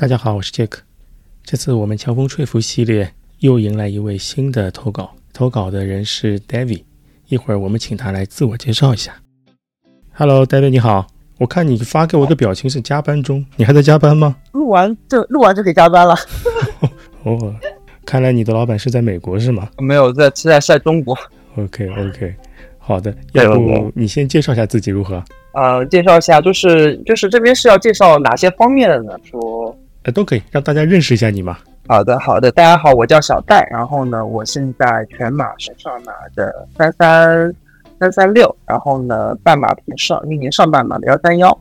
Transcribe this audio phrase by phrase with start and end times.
[0.00, 0.80] 大家好，我是杰克。
[1.42, 6.84] 这次我们强风吹拂系列又迎来一位新的投稿，投稿的人是 David。
[7.26, 9.16] 一会儿我们请他来自我介绍一下。
[10.12, 11.08] Hello，David，你好。
[11.38, 14.36] 我看你发给我的表情是加班中，你还在加班吗？
[14.52, 16.14] 录完就录完就可以加班了。
[17.26, 17.52] 哦，
[18.06, 19.68] 看来你的老板是在美国是吗？
[19.78, 21.18] 没有，在是在在中国。
[21.56, 22.36] OK，OK，
[22.78, 23.12] 好的。
[23.32, 25.20] 要不你先介绍一下自己如何？
[25.54, 29.18] 呃，介绍一下，就是就是这边是要介绍哪些方面的呢？
[29.24, 29.76] 说，
[30.08, 31.58] 呃，都可以让大家认识一下你嘛。
[31.86, 37.54] 好的，好的，大家好，我叫小戴，然后呢，我现在全马是上马的三三
[38.00, 41.58] 三三六，然后呢，半马平上一年上半马的幺三幺，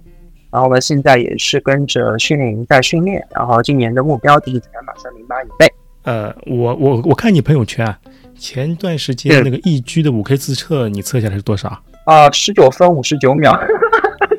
[0.50, 5.68] 然后呢，现在也是跟着训练营在训练，然后今年的目标第一全马三零八以内。
[6.04, 8.00] 呃，我我我看你朋友圈啊，
[8.40, 11.78] 前段时间那个易居的五 K 自测，你测下来是多少？
[12.06, 13.52] 啊，十九分五十九秒。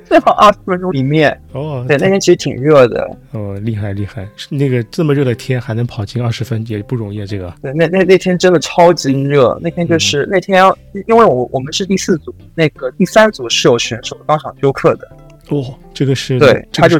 [0.08, 7.52] 最好二十分钟里面哦，对，那天其实挺热的哦，厉害厉害，那个这么热的天还能跑进二十分也不容易啊，这个。
[7.62, 10.64] 对，那那那天真的超级热，那天就是那天，
[11.06, 15.08] 因为我我们是第四组，那个第三组是有选手当场休克的。
[15.50, 16.98] 哦，这个是对，他就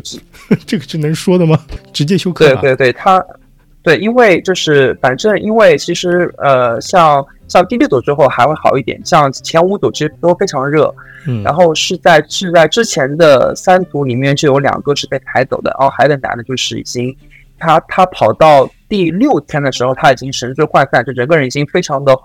[0.67, 1.59] 这个是能说的吗？
[1.93, 2.47] 直接休克？
[2.47, 3.25] 对对对，他
[3.83, 7.25] 对，因为就是反正因为其实呃像。
[7.49, 10.95] 像第六组之后还会好一点，像前五组其实都非常热，
[11.27, 17.17] 嗯，然后是在是在之前的三组里面就有两个是被抬走的，然后还有男的就是已经
[17.59, 22.17] 他他跑到第六天的时候他已经神志涣散，就整个人已经非常的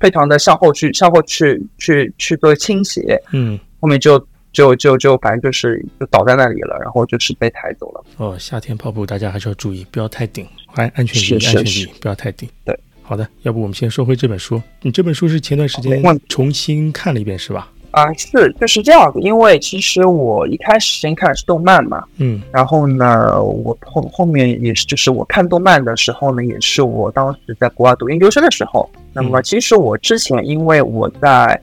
[0.00, 4.18] 非常的向后去向后去去去做倾斜，嗯，后面就
[4.52, 8.04] 就就就反正就是就倒在那里了，然后就是被抬走了。
[8.16, 12.78] 哦，夏天跑步大家还是要注意，不要太顶，安安全第一，安全第一，不要太顶，对。
[13.12, 14.58] 好的，要不我们先说回这本书。
[14.80, 17.70] 你这本书是前段时间重新看了一遍是吧？
[17.90, 19.20] 啊，是，就是这样子。
[19.20, 28.88] 因为其实我一开始先看的是动漫嘛，嗯，然后呢，我后后面也是，就是我看动漫的时候呢，也是我当时在国外读研究生的时候。
[29.12, 31.60] 那么其实我之前，因为我在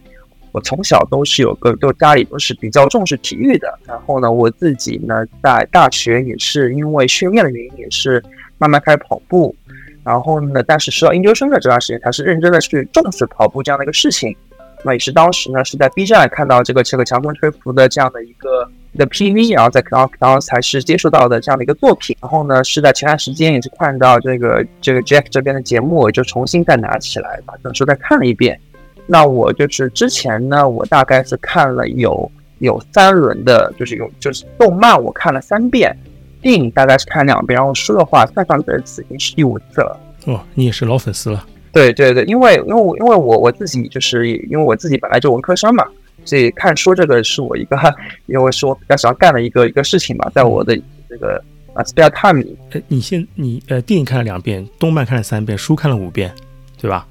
[0.52, 3.80] 我从小都是有个，就家里都是比较重视体育的。
[3.88, 8.24] 然后呢，我自己呢，在大学也是因为训练的原因，也是
[8.60, 9.56] 慢慢开始跑步。
[10.10, 10.64] 然后呢？
[10.64, 14.36] 但是，直到研究生的这段时间，他是认真的去重视跑步这样的一个事情。
[14.84, 18.68] 那也是当时呢，是在 B 站看到这个这个强风吹拂的这样的一个
[18.98, 22.18] 的 PV，然后再然后然后才是接触到的这样的一个作品。
[22.22, 28.60] 然后呢，是在前段时间也是看到这个这个 Jack 这边的节目，就重新再拿起来把本书再看了一遍。
[29.06, 35.96] 那我就是之前呢，我大概是看了有有三轮的，就是有就是动漫我看了三遍。
[36.42, 40.00] 电影大概是看两遍，然后书的话算上这次已经是第五次了。
[40.26, 41.46] 哦，你也是老粉丝了。
[41.72, 45.86] 对对对，因为因为因为我我自己就是因为我自己本来就文科生嘛，
[46.26, 47.78] 所以看书这个是我一个，
[48.26, 50.76] 因为是我比较喜欢干的一个一个事情嘛，在我的
[51.08, 51.42] 这个
[51.74, 52.58] 啊 spare time 里。
[52.72, 56.34] 呃，你现你呃电影看了两遍，动漫看了三遍，书看了五遍，
[56.82, 57.08] 对吧？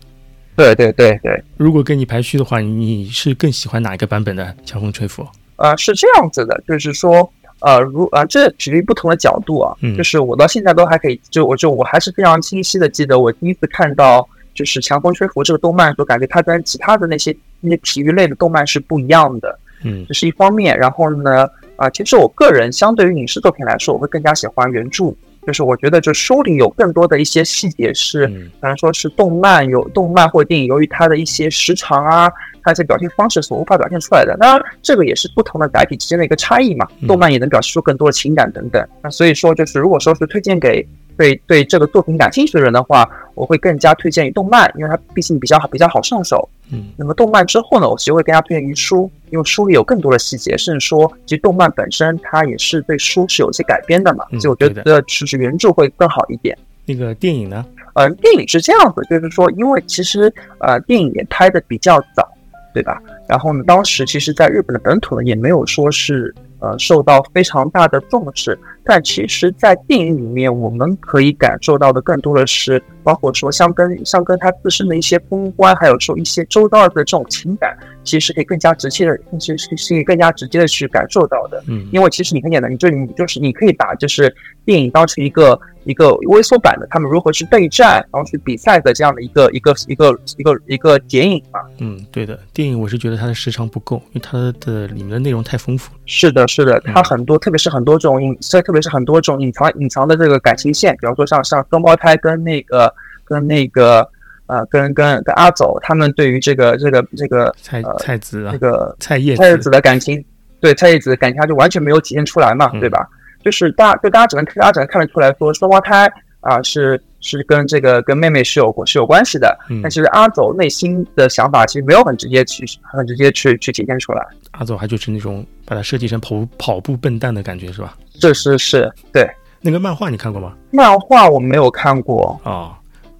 [0.56, 1.42] 对对对对。
[1.56, 5.22] 如果给你排序的话，你是更喜欢哪一个版本的《强风吹拂》？
[5.56, 7.32] 呃，是这样子的，就是说。
[7.60, 20.78] 呃，如啊，这取决于不同的角度啊，就是我到现在都还可以，就我就我还是非常清晰的记得我第一次看到就是《强风吹拂》这个动漫，时候，感觉它跟其他的那些那些体育类的动漫是不一样的，嗯，这是一方面。
[20.78, 25.12] 然后呢，啊，其实我个人相对于影视作品来说，我会更加喜欢原著，
[25.46, 28.26] 就是我觉得就书里有更多的一些细节是，
[28.60, 32.30] 可能说是动漫有动漫或电影由于它的一些时长啊。
[32.68, 36.86] 它一些表现方式所无法表现出来的，当然这个也是不同的载体之间的一个差异嘛。
[37.06, 38.86] 动漫也能表示出更多的情感等等。
[39.02, 40.86] 那所以说，就是如果说是推荐给
[41.16, 46.48] 对对这个作品感兴趣的人的话，我会更加推荐于动漫，因为它毕竟比较好比较好上手。
[46.70, 54.24] 嗯，那么动漫之后呢，我其实会更加推荐于书，因为书里有更多的细节，甚至说其实动漫本身它也是对书是有一些改编的嘛。
[54.38, 56.56] 所以我觉得其实原著会更好一点。
[56.84, 57.64] 那个电影呢？
[57.94, 62.27] 呃，电影是这样子，就是说，因为其实呃电影也拍的比较早。
[62.74, 63.00] 对吧？
[63.28, 68.58] 然后呢，当时其实在日本的本土呢，也没有说是呃受到非常大的重视。
[68.84, 81.62] 但其实，在电影里面，我们可以感受到的更多的是，包括说像跟像跟他自身的一些公关，还有说一些周遭的这种情感，其实可以更加直接的，其实是可以更加直接的去感受到的。
[81.66, 85.60] 嗯，因为其实你很简单，你就你就是你可以把就是电影当成一个。
[85.88, 91.60] 一个微缩版的，他们如何去备战，然后去比赛的这样的一个一个一个一个一个剪影嘛？
[91.78, 96.00] 嗯，对的，电影我是觉得它的时长不够，因为它的里面的内容太丰富了。
[96.04, 102.92] 是的，是的，它很多，特别是很多这种隐，这特别是很多这种隐藏隐藏的这个感情线，比方说像像双胞胎跟那个
[103.24, 104.06] 跟那个
[104.44, 110.22] 呃跟跟跟阿走他们对于这个这个这个蔡蔡子啊，这个蔡叶蔡叶子的感情，
[110.60, 113.08] 对蔡叶子的感情，他就完全没有体现出来嘛，对吧？
[113.44, 124.24] 就是大就大家只能大家只能看得出来说双胞胎啊是是跟这个跟妹妹是有是有关系的，嗯但其实阿走内心的想法其实没有很直接去很直接去去体现出来。
[124.52, 127.96] 阿走还就是那种把它设计成跑步跑步笨蛋的感觉是吧？
[128.20, 129.28] 这是是对
[129.60, 130.54] 那个漫画你看过吗？
[130.70, 132.72] 漫画我没有看过，哦，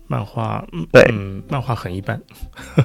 [0.06, 2.20] 漫画，嗯，对嗯，漫画很一般，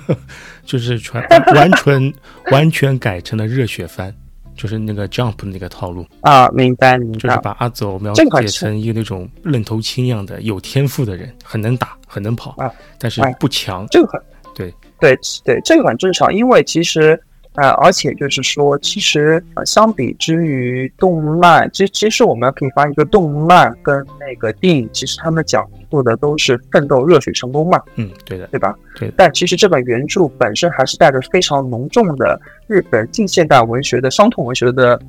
[0.65, 1.21] 就是全
[1.55, 2.13] 完全
[2.51, 4.13] 完全改成了热血番，
[4.55, 7.17] 就是那个 Jump 那个套路，啊，明白明白。
[7.19, 13.85] 就是把阿走描写成一个那种愣头青一样的有天赋的人，很能打，很能跑，啊但是哎不强。
[13.89, 14.21] 这个很
[14.55, 17.19] 对，对对，这个很正常，因为其实
[17.55, 28.75] 呃，而且就是说，其实呃，相比之于动漫，其其实我们可以发现，就动漫跟那个电影，其实他们讲述的都是奋斗、热血、成功嘛，嗯，对的，对吧？
[28.95, 34.99] 对但其实这本原著本身还是带着非常浓重的日本近现代文学的伤痛文学的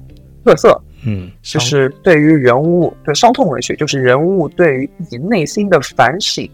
[0.44, 6.50] 特色，嗯，就是对于人物对伤痛文学，就是人物对于自己内心的反省，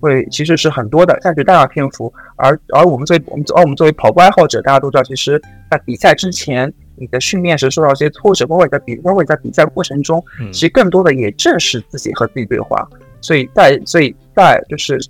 [0.00, 2.10] 会其实是很多的，占据大量篇幅。
[2.36, 5.40] 而而我们作为我们而我们作为跑步爱好者，大家都知道，其实
[5.70, 12.88] 在比赛之前，你的训练时受到一些挫折，包括你在比包括你在比赛过程中，嗯其实更多的也正是自己和自己对话。
[13.24, 15.00] 所以在所以在就是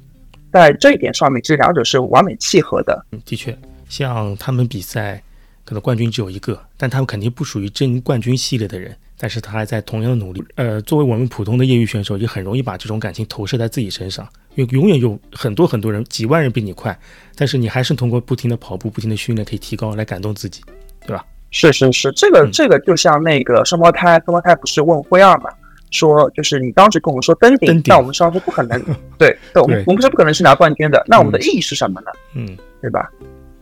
[0.53, 3.05] 在这一点上面，其实两者是完美契合的。
[3.11, 3.55] 嗯的确，
[3.89, 5.23] 像他们比赛，
[5.65, 10.43] 可能冠军只有一个，但他们肯定不属于争冠军系列的人，但是他还在同样的努力。
[10.55, 16.97] 呃，作为我们普通的业余选手，也很容易把这种感情投射在自己身上，因为永远有很多很多人，几万人比你快，
[17.35, 20.63] 但是你还是通过不停的跑步、不停的训练可以提高，来感动自己，
[21.07, 21.25] 对吧？
[21.51, 25.51] 是是是，这个嗯这个就像那个双胞胎，双胞胎不是问辉二嘛，
[25.95, 28.79] 说就是你当时跟我们说登顶，那我们说是不可能，
[29.17, 32.09] 对对，我们对我们是不可能是拿冠军的，那我们的意义是什么呢？
[32.35, 33.09] 嗯对吧？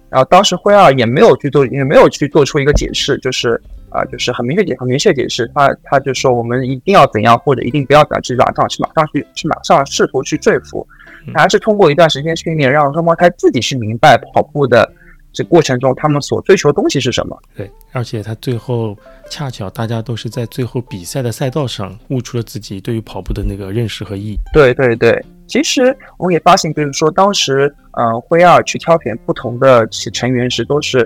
[0.09, 10.87] 然后当时辉二也没有去做，也没有去做出一个解释，就是啊、就是很明确解很明确解释，他他就说我们一定要怎样，或者一定不要怎样，去马上去马上去去马上试图去说服，
[11.27, 14.91] 嗯还是通过一段时间训练，让双胞胎自己去明白跑步的
[15.33, 17.37] 这过程中他们所追求的东西是什么。
[17.57, 18.97] 对，而且他最后
[19.31, 24.39] 恰巧大家都是在最后比赛的赛道上悟出了自己对于跑步的那个认识和意义。
[24.53, 30.99] 对对对，其实我也发现，比如说当时，呃，辉二去挑选不同的成员时，都是，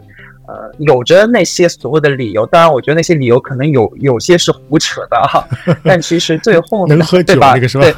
[0.49, 2.45] 呃，有着那些所谓的理由。
[2.47, 5.47] 当然，我觉得那些理由可能有有些是胡扯的哈，
[5.85, 7.37] 但其实最后呢能喝酒？
[7.37, 7.95] 那个是吧对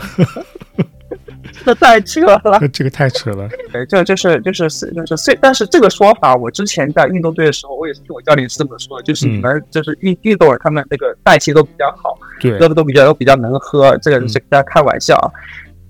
[1.64, 2.60] 这太扯了。
[2.72, 3.48] 这个太扯了。
[3.72, 9.40] 对，这就是就是就是虽，但是这个说法，我之前在运动队的时候，我也是听我教练是这么说的，就是你嗯。
[9.40, 14.28] 们就是运运动员他们那个代谢都比较好，对，喝的都比较都比较能喝，这个嗯。
[14.28, 15.16] 是跟大家开玩笑。
[15.16, 15.30] 啊，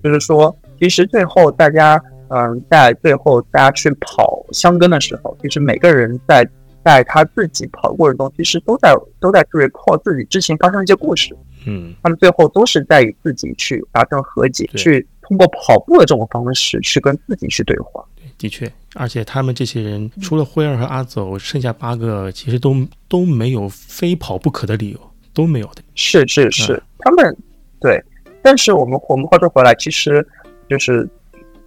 [0.02, 6.48] 就是说，其实最后大家，嗯，在最后大家去跑箱根的时候，其实每个人在
[6.84, 11.36] 在他自己跑的过程中，其实都在都在 recall 自己之前发生一些故事，
[11.66, 18.04] 嗯，他们最后都是在与自己去达成和解，去通过跑步的这种方式去跟自己去对话。
[18.38, 22.74] 的确，而且他们这些人除了辉儿和阿走，剩下八个其实都
[23.08, 25.00] 都没有非跑不可的理由，
[25.34, 25.82] 都没有的。
[25.94, 27.36] 是是是，嗯他们
[27.80, 28.02] 对，
[28.42, 30.26] 但是我们我们话说回来，其实
[30.68, 31.08] 就是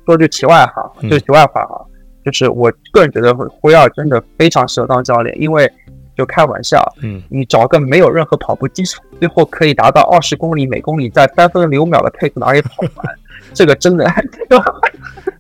[0.06, 1.86] 说句题外话，嗯就题外话哈，
[2.26, 5.70] 就是我个人觉得辉儿真的非常适合当教练，因为
[6.16, 13.20] 就开玩笑，嗯，你找个没有任何跑步基础，最后可以达到二十公里每公里在三分零五秒的配速哪里跑完，
[13.54, 14.06] 这个真的
[14.50, 14.66] 对吧？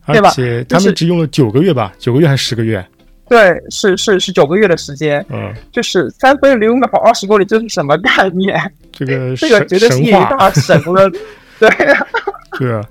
[0.08, 2.86] 对吧而且他们只用了九个月吧，九个月还是十个月？
[3.29, 8.60] 对，是是是九个月的时间，嗯，就是三分零五秒跑二十公里，这是什么概念？
[8.91, 11.10] 这个 这个绝对是业余神话，大神了，
[11.60, 11.70] 对。
[12.60, 12.81] 对啊，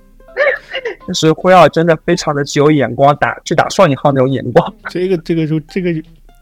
[1.07, 4.75] 就是辉耀真的非常的具有眼光，打去打双引号那种眼光。
[4.88, 5.93] 这个这个就这个。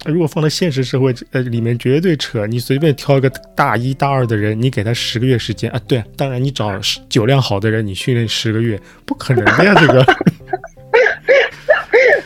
[0.04, 2.46] 如果放在现实社会，呃，里面绝对扯。
[2.46, 6.70] 你随便挑一个大一大二的人，你给他十个月时间啊，对，当然你找
[7.08, 10.04] 酒量好的人，你训练十个月，不可能的呀，这个。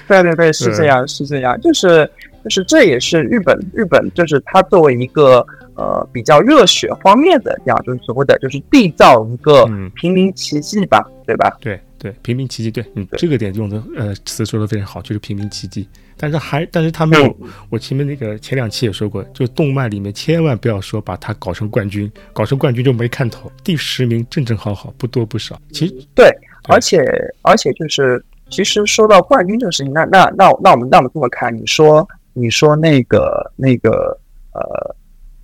[0.06, 2.08] 对对对，是这样，是这样，就是
[2.44, 11.56] 就是这也是日本日本就是它作为一个呃比较热血方面的这样，就是所谓的就是缔造一个嗯平民奇迹吧，对吧？
[11.60, 15.88] 对对，平民奇迹，对，嗯，这个点用的呃词说的非常好，就是平民奇迹。
[16.22, 17.36] 但是还，但是他没有，
[17.68, 23.50] 我前面那个前两期也说过，就动漫里面千万不要说把它搞成冠军，搞成冠军就没看头。
[23.64, 25.60] 第十名正正好好，不多不少。
[25.72, 26.30] 其实对，
[26.68, 27.04] 而且
[27.42, 34.16] 而且就是其实说到冠军这个事情，那那那那我们那我们这么看，你说你说那个那个
[34.52, 34.94] 呃。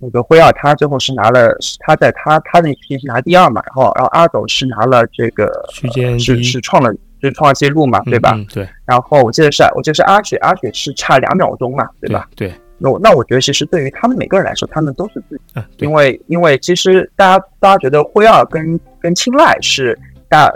[0.01, 6.89] 那个辉耀他最后是拿了，他在他他那期是拿第二嘛，然后然后阿斗是拿了这个区间是是创了
[7.21, 8.31] 是创了记录嘛，对吧？
[8.35, 12.27] 嗯嗯对然后我记得是我记得是阿雪，阿雪是差两秒钟嘛，对吧？？
[12.35, 19.97] 对，那那我觉得其实对于他们每个人来说，他们都是自己，啊，因为因为其实大家大家觉得辉二跟跟青睐是
[20.27, 20.51] 大。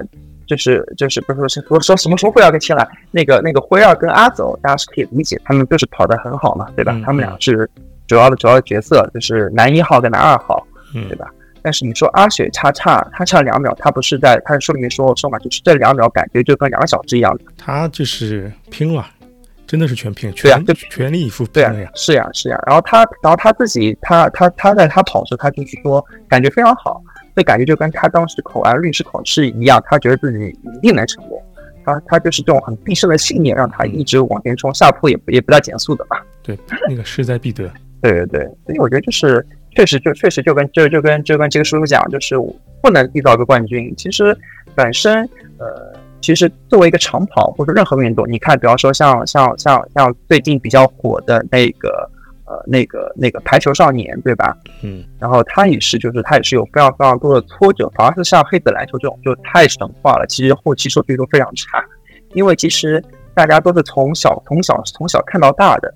[0.45, 6.91] 就是就是不是说说说什么时候辉二跟青睐，那个那个辉二跟阿走，大家是可以理解，他们就是跑得很好嘛，对吧？
[7.05, 7.67] 他们俩是
[8.07, 11.31] 主要的主要的角色，就是男一号跟男二号，对吧？
[11.63, 17.43] 但是你说阿雪叉叉，他差两秒，他不是在他的书里面说说嘛，就是这两秒感觉就跟两个小时一样的。
[17.57, 19.05] 他就是拼了，
[19.65, 22.61] 真的是全拼，全就全力以赴对呀，是呀是呀。
[22.67, 27.01] 然后他然后他自己他他他在他跑的时候，他就是说感觉非常好。
[27.35, 31.41] 这感觉就跟他当时考完律师考试一样，他觉得自己一定能成功。
[31.83, 36.23] 他他就是这种很必胜的信念，让他一直往前冲，下坡也也不带减速的吧。
[36.43, 36.55] 对，
[36.87, 37.67] 那个势在必得。
[38.03, 39.43] 对对对，所以我觉得就是
[39.75, 42.35] 确实就确实就跟就就跟就跟这个叔叔讲，就是
[42.81, 43.93] 不能缔造一个冠军。
[43.97, 44.37] 其实
[44.75, 45.27] 本身
[45.57, 52.09] 呃，其实作为一个长跑或者任何运动，你看，比方说像像像像最近比较火的那个。
[52.45, 54.53] 呃，那个那个排球少年，对吧？
[54.81, 60.25] 嗯，然后他也是，就是他也是有非常非常多的挫折，反而是像黑子篮球这种就太神话了。
[60.27, 61.81] 其实后期数据都非常差，
[62.33, 63.01] 因为其实
[63.33, 65.95] 大家都是从小从小从小看到大的，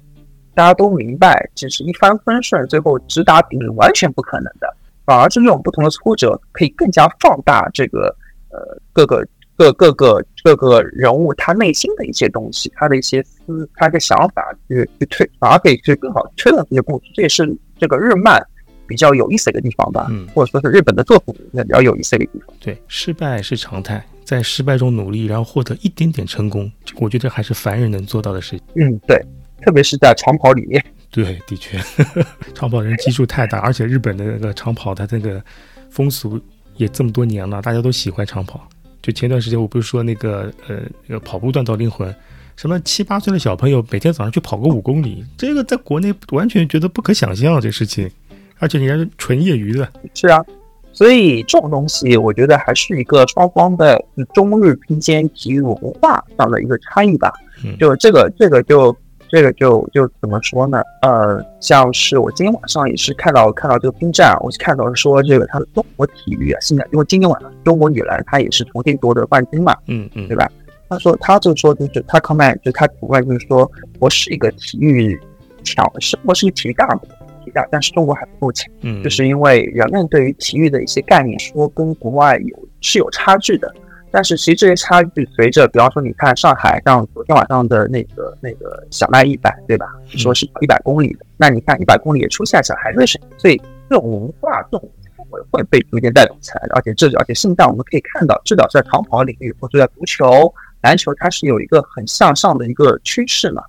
[0.58, 4.76] 大家都明白，只是一帆风顺，最后直达顶完全不可能的。
[5.06, 8.14] 反而是这种不同的挫折，可以更加放大这个
[8.50, 9.24] 呃各个。
[9.60, 17.06] 各各个各个人物他内心的一些东西，他的一些思，他的想法去去推，反而可以去更好推动这些故事。
[17.16, 18.40] 这也是这个日漫
[18.86, 22.56] 比较有意思的一个地方吧，嗯，或者说是日本的作品比较有意思的一个地方。
[22.60, 28.62] 对，失败是常态，在失败中努力，然后获得一点点成功，我觉得还是凡人能做到的事情。
[28.76, 29.20] 嗯，对，
[29.62, 30.84] 特别是在长跑里面。
[31.10, 31.80] 对，的确，
[32.54, 35.42] 长跑人基数太大，而且日本的那个长跑，它这个
[35.90, 36.40] 风俗
[36.76, 38.68] 也这么多年了，大家都喜欢长跑。
[39.02, 42.14] 就前段时间，我不是说那个呃，那个跑步锻造灵魂，
[42.58, 48.12] 什么七八岁的小朋友每天早上去跑个五公里，这个在国内完全觉得不可想象这事情，
[48.60, 49.90] 而且人家是纯业余的。
[50.14, 50.44] 是啊，
[50.92, 57.32] 所以这种东西，我觉得还是一个双方的中日之间体育文化上的一个差异吧。
[57.80, 58.96] 就这个，这个就。
[59.29, 60.81] 这个就就怎么说呢？
[61.01, 70.50] 呃，像是我今天晚上也是看到看到这个 B 站，我是看到说这个他的中国体育啊，现在因为今天晚上中国女篮她也是重新夺得冠军嘛，嗯嗯，对吧？
[70.89, 73.69] 他说他就说就是他 comment 就他主观就是说
[74.00, 75.19] 我是一个体育
[75.63, 77.07] 强，是我是一个体育大国，
[77.43, 83.74] 体育大，但是中国还不够强，嗯，就是因为人们对于体育的一些概念说跟国外有是有差距的。
[84.18, 89.86] 但是其实这些差距随着，比方说你看上海，像昨天晚上的那个那个小麦一百，对吧？
[90.08, 96.74] 说是一百公里的，那你看一百公里也出现小孩子的声音，所以这种文化这种氛围会被逐渐带动起来的。
[96.74, 103.62] 而且这而且现在我们可以看到，至少在长跑领域或者在足球、篮球，它是有一个很向上的一个趋势嘛。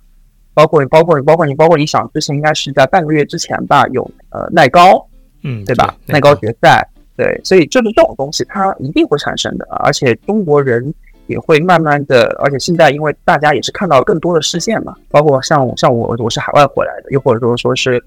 [0.55, 4.01] 包括包括包括你包括你想之前应该是在半个月之前吧，有
[4.31, 5.07] 呃耐高，
[5.43, 5.95] 嗯，对吧？
[6.07, 6.88] 耐高决赛。
[7.19, 10.93] 对，所以就是这种东西，它一定会产生的，而且中国人
[11.27, 18.01] 也会慢慢的，而且现在因为大家也是看到更多的事件嘛，包括像像我我是海外回来的，又或者说说是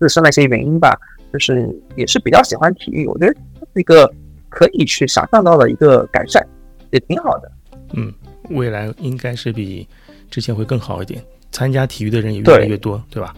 [0.00, 0.98] 自身的一些原因吧，
[1.32, 4.12] 就是也是比较喜欢体育，我觉得是一个
[4.48, 6.44] 可以去想象到的一个改善，
[6.90, 7.52] 也挺好的。
[7.92, 8.12] 嗯，
[8.48, 9.86] 未来应该是比
[10.28, 13.32] 之前会更好一点，参加体育的人也越来越多，对吧？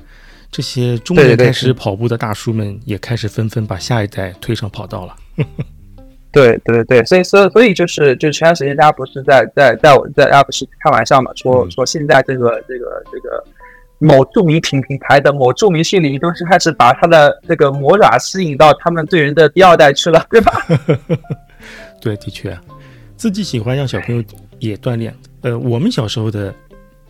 [0.53, 5.17] 这些中年开始跑步的大叔们也开始纷纷把下一代推上跑道了。
[6.31, 13.43] 对对对，所以所以所以就是就前段时间大家不是在在在我在大家不是开玩笑嘛，说说现在这个这个这个
[13.99, 20.53] 某著名品品牌的某著名训练都是开始把他的这个魔爪吸引到他们队员的第二代去了，对吧？
[21.99, 22.55] 对，的确，
[23.17, 24.23] 自己喜欢让小朋友
[24.59, 25.15] 也锻炼。
[25.41, 26.55] 呃，我们小时候的。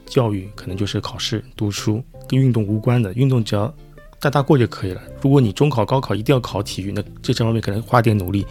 [0.05, 3.13] 教育可能就是考试、读书，跟运动无关的。
[3.15, 3.73] 运动只要
[4.21, 5.03] 大大过就可以了。
[5.21, 8.47] 如果你中考、高考一定要考体育，那这这方面可能花点努力，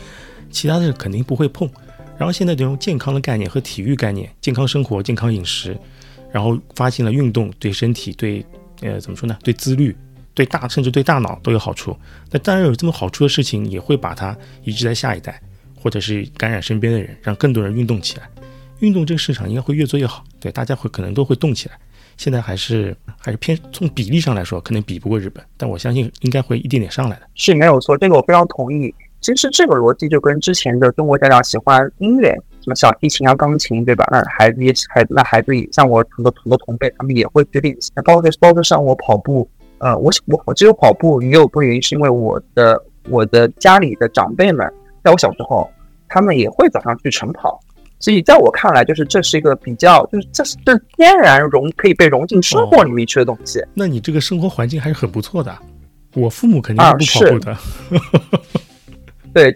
[0.49, 1.69] 其他的肯定不会碰。
[2.17, 5.75] 然后现在这种健康的概念和体育概念、健康生活、健康饮食，
[6.31, 8.45] 然后发现了运动对身体、对
[8.81, 9.37] 呃怎么说呢？
[9.41, 9.95] 对自律、
[10.35, 11.97] 对大甚至对大脑都有好处。
[12.29, 15.41] 那当然有这么好处的事情，也会把它移植在下一代，
[15.75, 18.29] 或者是感染身边的人，让更多人运动起来。
[18.81, 21.79] 运动这个市场应该会越做越好，对大家会可能都会动起来。
[22.21, 27.23] 现在还是还是偏从比例上来说，可能比不过日本，但我相信应该会一点点上来的。
[27.33, 28.93] 是没有错，这个我非常同意。
[29.21, 32.29] 其实这个逻辑就跟之前的中国家长喜欢音乐，
[32.61, 34.07] 什么小提琴啊、钢琴，对吧？
[34.11, 37.75] 那孩子也孩那孩子也像我很多很多同辈，他们也会决定。
[38.05, 39.49] 包括包括像我跑步，
[39.79, 44.71] 呃，我我我只有跑步也有个原因，是因为我的我的家里的长辈们，
[45.03, 45.67] 在我小时候，
[46.07, 47.59] 他们也会早上去晨跑。
[48.01, 53.63] 所以在我看来，就是这是一个比较，就是这是这天然融可以被融进生活里面去的东西。
[53.73, 55.55] 那你这个生活环境还是很不错的。
[56.15, 57.57] 我父母肯定是不跑步的。
[59.33, 59.53] 对，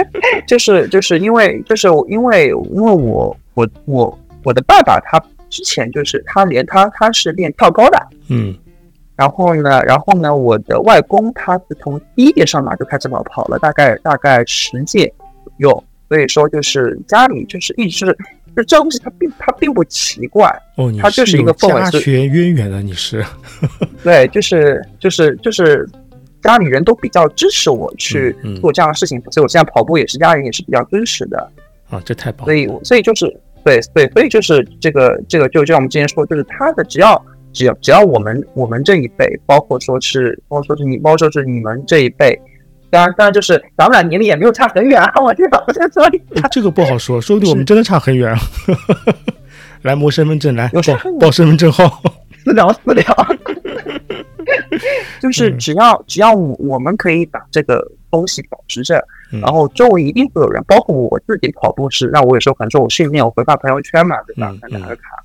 [0.48, 8.56] 就是就是因为就是因为因为我我我我的爸爸他之前就是他连他他是练跳高的，嗯，
[9.16, 15.12] 然后呢然后呢我的外公他是从第一届上马就开始跑跑了，大概大概十届
[15.58, 18.06] 有，所以说就是家里就是一直
[18.56, 23.24] 就这东西它并它并不奇怪哦，它就是一个家学渊源的你是，
[24.02, 25.88] 对，就是就是就是。
[26.40, 31.50] 家里人都比较支持我去做这样的事情，所以我现在跑步也是家人也是比较支持的
[31.90, 32.44] 啊，这太棒了。
[32.46, 33.26] 所以所以就是
[33.64, 37.20] 对对，所以就是这个这个就就像我们之前说，就是他的只要
[37.52, 42.40] 只要只要我们我们这一辈，包括说是包括说是你，包括说是你们这一辈，
[42.90, 48.34] 当然当然就是咱们俩年龄也没有差很远啊，我这我在说你这个不好说，说不定我们真的差很远。
[49.82, 50.80] 来摸身份证，来报
[51.20, 52.02] 报身份证号，
[52.44, 53.04] 私聊私 聊。
[55.20, 64.52] 就是只要只要我我们可以把这个东西保持着，然后周围一定会有人，包括我自己跑步是，那我有时候可能说我训练，我会发朋友圈嘛，对吧？
[64.68, 65.22] 拿个卡。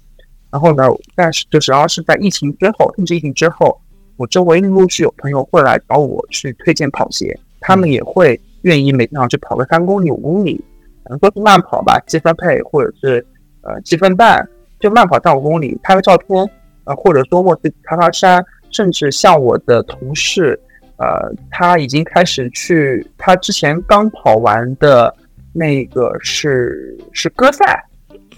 [0.52, 0.84] 然后呢，
[1.16, 3.80] 但是就只要是在疫情之后，甚至疫情之后，
[4.18, 10.64] 我周围陆续有朋友会来找我去推荐跑鞋，他们也会愿意每天去跑个三公里、五公里，
[11.04, 13.26] 可能说是慢跑吧，积分配或者是
[13.62, 14.48] 呃积分半，
[14.80, 16.50] 就慢跑三五公里，拍个照片，
[16.84, 18.46] 呃，或者说我去爬爬山。
[18.76, 20.60] 甚至像我的同事，
[20.98, 25.16] 呃，他已经开始去，他之前刚跑完的
[25.52, 27.86] 那个是是歌赛，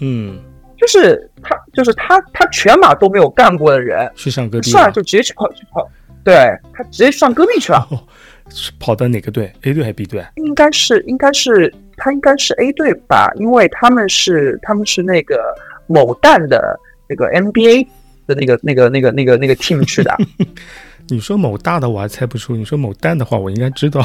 [0.00, 0.38] 嗯，
[0.76, 5.88] 就是他就是他他全马都没有干过的人，去上戈壁，算了就直接去跑去跑，
[6.22, 6.34] 对
[6.74, 7.88] 他直接上戈壁去了，
[8.78, 10.24] 跑的哪个队？A 队还是 B 队？
[10.36, 15.54] 应该是应该是他应该是 A 队吧，因为他们是他们是那个
[15.86, 17.86] 某蛋的那个 NBA。
[18.26, 20.12] 的那个、那个、那个、那个、那个 team 去的。
[21.08, 24.04] 你说某大的我还猜不出，你说某蛋的话我应该知道。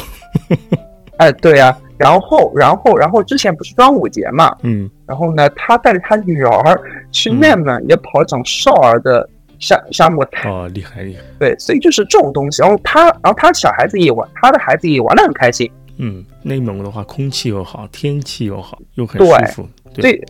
[1.17, 4.56] 哎，对呀，然后、然后、然后之前不是端午节嘛？
[4.62, 4.88] 嗯。
[5.08, 6.80] 然后呢，他带着他女儿
[7.12, 9.27] 去内蒙也跑一场少儿的
[9.62, 10.28] 沙沙漠。
[10.43, 11.21] 哦，厉害厉害。
[11.39, 12.62] 对，所以就是这种东西。
[12.62, 15.71] 然后他，然后他小孩子也玩，他的孩子也玩的很开心。
[15.97, 19.69] 嗯，内蒙的话，空气又好，天气又好，又很舒服。
[19.93, 20.21] 对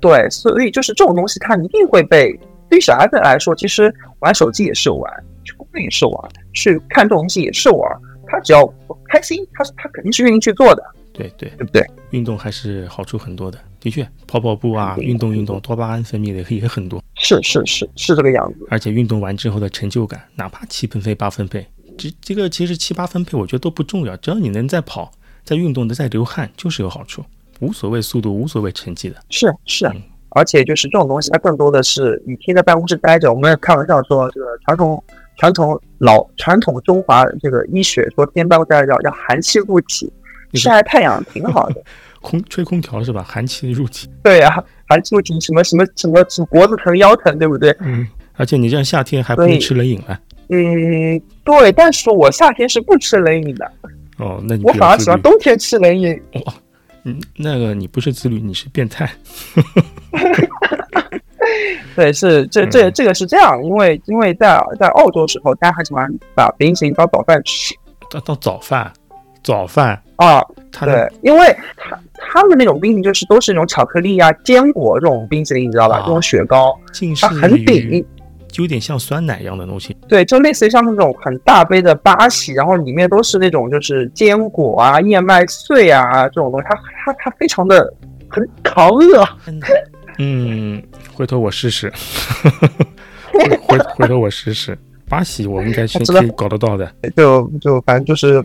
[0.00, 2.38] 对，所以就是这种东西，它一定会被。
[2.68, 5.12] 对于小孩子来说，其实玩手机也是玩，
[5.44, 8.00] 去公园也是玩，去看这种东西也是玩。
[8.28, 8.64] 他只要
[9.08, 10.82] 开心，他他肯定是愿意去做的。
[11.12, 11.84] 对对对不对？
[12.10, 13.58] 运动还是好处很多的。
[13.80, 17.02] 的确，跑跑步啊，运动运动，多巴胺分泌的也很多。
[17.14, 18.66] 是是是是这个样子。
[18.70, 21.66] 而且运动完之后的成就感，哪怕七分配八分配，
[21.96, 25.10] 这这个其实七八分配我觉得都不重要，只要你能在跑，
[25.44, 27.24] 在运动的在流汗，就是有好处，
[27.60, 29.16] 无所谓速度，无所谓成绩的。
[29.30, 29.90] 是是。
[30.32, 33.32] 而且就是这种东西，它更多的是你天天在办公室待着。
[33.32, 35.02] 我们开玩笑说，这个传统
[35.36, 40.12] 传统老传统中华这个医学说，天办公室待着要寒气入体，
[40.54, 41.82] 晒晒太阳挺好的。
[42.20, 43.24] 空吹空调是吧？
[43.26, 44.08] 寒气入体。
[44.22, 47.74] 对呀，寒气入体，什么什么什么什么脖子疼腰疼，对不对？
[47.80, 48.06] 嗯。
[48.36, 50.18] 而且你这样夏天还不能吃冷饮啊。
[50.48, 51.70] 嗯，对。
[51.72, 53.70] 但是我夏天是不吃冷饮的。
[54.18, 56.20] 哦，那你我反而喜欢冬天吃冷饮。
[56.46, 56.54] 哇。
[57.04, 59.10] 嗯，那个你不是自律，你是变态。
[61.96, 67.74] 对，是这 这这个是这样，因为因为在在澳洲时候，大家很喜欢把冰淇淋当早饭吃。
[68.10, 68.92] 当当早饭，
[69.42, 70.42] 早饭啊，
[70.80, 76.00] 对，因为他他们那种冰淇淋就是都是那种巧克力啊、坚果这种冰淇淋，你知道吧？
[76.00, 76.78] 这种雪糕，
[77.20, 78.04] 它很顶。
[78.52, 86.74] 就有点像酸奶一样的东西，对，就类似于像那种很大杯的巴西，然后里面都是那种就是坚果啊、燕麦碎啊这种东西，它
[87.04, 87.94] 它它非常的
[88.28, 89.24] 很扛饿。
[90.18, 90.82] 嗯，
[91.14, 91.92] 回头我试试，
[93.68, 94.76] 回回头我试试，
[95.08, 96.92] 巴西我应该是 可以搞得到的。
[97.16, 98.44] 就就反正就是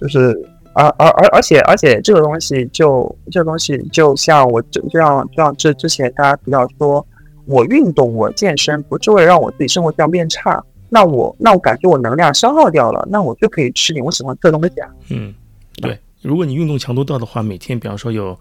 [0.00, 0.34] 就是
[0.74, 7.06] 而而而而且而且这个东西就这个东西就像我就就像就像这之前大家比较说。
[7.50, 10.62] 我运动，我健身，不是为了让我自己生活质量变差。
[10.90, 14.90] 那我，那我感觉我能量消耗掉了，那我就可以吃点我喜欢吃的东西啊。
[15.08, 15.32] 嗯，
[15.80, 15.98] 对。
[16.20, 18.38] 如果你运动强度到的话，每天比方说有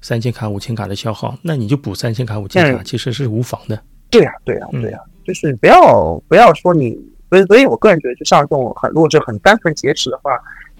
[0.00, 3.78] 三千卡、五千卡的消耗，那你就补三千卡、五千卡，其实是无妨的。
[4.08, 10.30] 对呀，对呀，对呀，就是不要不要说你，所以所以我个人觉得，就像这种很如果是很单纯节食的话，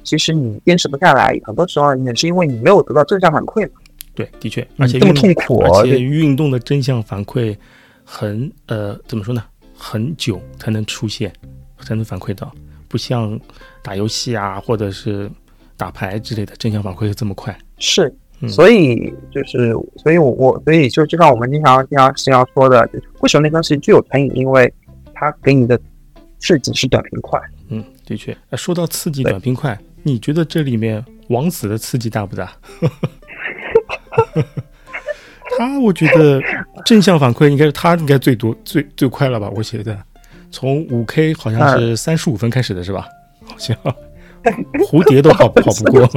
[0.07, 3.81] 其实你坚持不下来，很多时候也是因为你没有得到正向反馈嘛。
[4.15, 7.55] 对，的确，而且这么痛苦，而且运动的正向反馈
[8.05, 9.43] 很呃，怎么说呢？
[9.77, 11.31] 很久才能出现，
[11.81, 12.51] 才能反馈到，
[12.89, 13.39] 不像
[13.83, 15.31] 打游戏啊，或者是
[15.77, 17.55] 打牌之类的正向反馈这么快。
[17.79, 18.11] 是
[18.49, 22.89] 所以就是，所以我我所以就就像我们经常经常经常说的，
[23.21, 24.31] 为什么那东西具有成瘾？
[24.35, 24.73] 因为
[25.13, 25.79] 它给你的
[26.39, 27.39] 刺激是短平快。
[27.69, 28.37] 嗯，的确。
[28.53, 32.53] 说到刺激短平快，你觉得这里面王子的刺激大不大？
[35.59, 36.41] 他我觉得
[36.85, 39.51] 正向反馈应该是他应该最多最最快了吧？
[39.57, 39.99] 我觉得
[40.49, 43.09] 从五 K 好像是三十五分开始的是吧？
[43.45, 43.77] 好像
[44.89, 46.09] 蝴蝶都跑跑不过。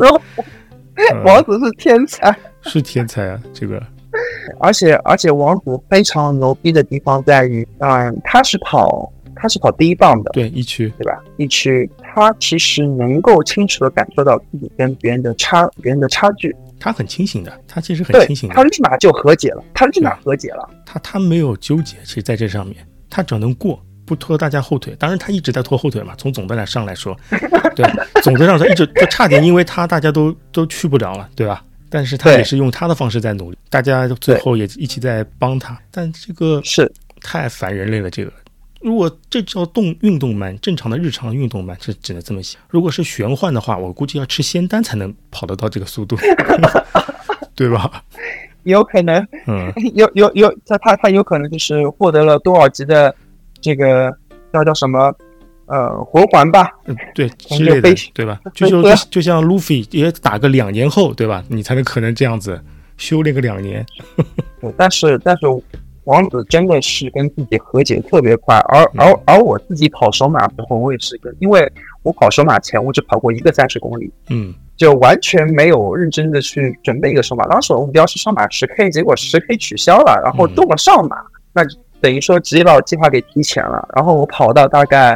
[1.26, 3.42] 王子是天才，是天才啊！
[3.52, 3.82] 这个，
[4.60, 11.18] 而且而且王子非常牛逼的地方在于，嗯，他是跑他是跑第一棒的，对一区对吧？
[11.38, 22.78] 一区他其实能够清楚的感受到自己跟别人的差别人的差距，他很清醒的，他其实很清醒的，他立马就和解了，他立马和解了，他他没有纠结，其实在这上面，
[23.10, 23.82] 他只要能过。
[24.06, 26.16] 不拖大家后腿，当然他一直在拖后腿嘛。
[26.18, 27.16] 从总的来上来说，
[27.76, 27.86] 对，
[28.24, 31.64] 总的上说一直就差点，因为他大家都都去不了了，对吧？
[31.92, 35.80] 但是他也是用他的方式在努力，大家最后也一起在帮他。
[35.92, 38.34] 但这个是太反人类了，这个
[38.82, 42.62] 如果这叫动运动慢，正常的日常运动慢是只能这么想。
[42.70, 46.18] 如果是玄幻的话，我估计要吃仙丹才能跑得到这个速度，
[47.56, 48.04] 对吧？
[48.64, 53.14] 有可能，嗯，有有有，他他他有可能就是获得了多少级的。
[53.62, 54.10] 这个
[54.54, 55.14] 叫叫什么？
[55.66, 58.40] 呃，魂环吧，嗯，对，之类的，对吧？
[58.56, 61.44] 就就就像路飞也打个两年后，对吧？
[61.48, 62.60] 你才能可能这样子
[62.98, 63.86] 修炼个两年。
[64.76, 65.46] 但是但是
[66.06, 71.72] 王子真的是跟自己和解特别快，而而而我自己跑首马的时候，我也是跟，因为
[72.04, 77.46] 我跑首马前我只跑过一个三十公里，嗯，就完全没有认真的去准备一个首马。
[77.48, 81.18] 当时我目标是上马十 K，结果十 K 取消了，然后动了上马，
[81.54, 81.64] 那。
[82.02, 85.10] 等于说直接把我计划给提前了，然后我跑到大概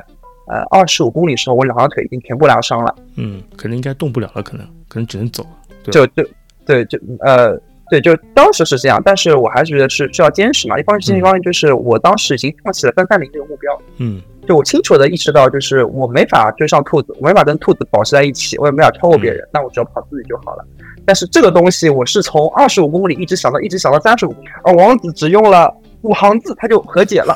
[0.47, 2.93] 呃二十五公里时候，我两条腿已经全部拉伤了。
[3.15, 5.47] 嗯，可能应该动不了了，可能可能只能走。
[5.83, 6.27] 就就
[6.65, 7.57] 对就呃
[7.93, 10.79] 对就当时是这样，但是我还是觉得是需要坚持嘛。
[10.79, 13.81] 一方面坚持，一方面就是我当时已经放弃了三三零这个目标。
[13.97, 20.65] 嗯，就我清楚的意识到，就是我没法追上兔子，我没法跟兔子保持在一起，我也没法超过别人，那我只要跑自己就好了。
[21.05, 25.71] 但是这个东西我是从二十五公里一直想到一直想到三十五公里，而王子只用了。
[26.03, 27.33] 五行字他就和解了，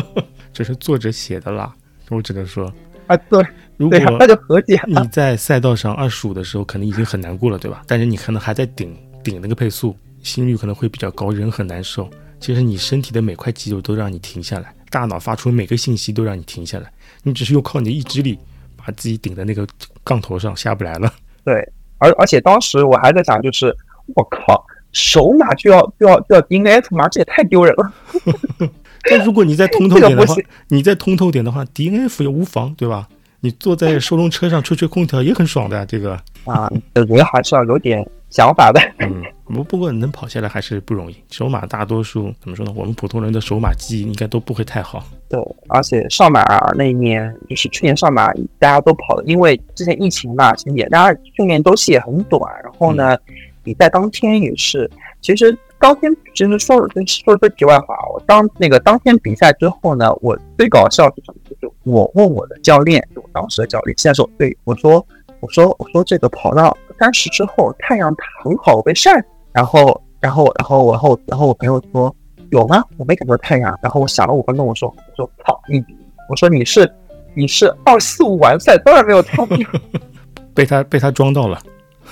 [0.52, 1.72] 这是作者写的啦，
[2.10, 2.70] 我只能说
[3.06, 3.42] 啊，对，
[3.78, 5.00] 如果那就和解了。
[5.00, 7.80] 你在赛道上二十五的时候，可能已经很难过了，对吧？
[7.86, 12.08] 但是你可能还在顶顶那个配速，心率可能会比较高，人很难受。
[12.38, 16.90] 其实你身体的每块肌肉都让你停下来，大脑发出每个信息都让你停下来，
[17.22, 18.38] 你只是用靠你的意志力
[18.76, 19.66] 把自己顶在那个
[20.02, 21.12] 杠头上下不来了。
[21.44, 21.54] 对，
[21.98, 23.76] 而而且当时我还在想，就是
[24.14, 24.64] 我靠。
[24.92, 27.08] 手马就要就要就要 DNF 吗？
[27.08, 27.94] 这也太丢人了。
[29.08, 30.34] 但如果你再通透点的话，
[30.66, 33.08] 你再通透点的话，DNF 也无妨，对吧？
[33.40, 36.12] 你坐在收容车上吹吹空调也很爽的， 这个
[36.44, 38.80] 啊，人还是要有点想法的。
[38.98, 41.16] 嗯，不不过能跑下来还是不容易。
[41.30, 42.72] 首马大多数怎么说呢？
[42.76, 45.04] 我们普通人的首马记忆应该都不会太好。
[45.28, 46.42] 对，而且上马
[46.76, 53.16] 那一年就是去年上马，大家都跑的，因为之前疫情嘛，也大家训练周期也很短，然后呢。
[53.62, 61.39] 比赛当天也是，其实当天其实说说句题外话，我当那个当天比赛之后呢，我最搞笑是什么？
[61.60, 65.04] 就我问我的教练，就我当时的教练，现在说对我说，
[65.40, 69.10] 我说我说这个跑到三十之后，太阳很好我被晒，
[69.52, 72.14] 然后然后然后然后然后我朋友说
[72.50, 72.82] 有吗？
[72.96, 75.84] 我没感觉到太阳，然后我想了五分钟，我说我说操你，
[76.28, 76.90] 我说你是
[77.34, 79.58] 你是二四五完赛，当然没有超标，
[80.54, 81.58] 被他被他装到了。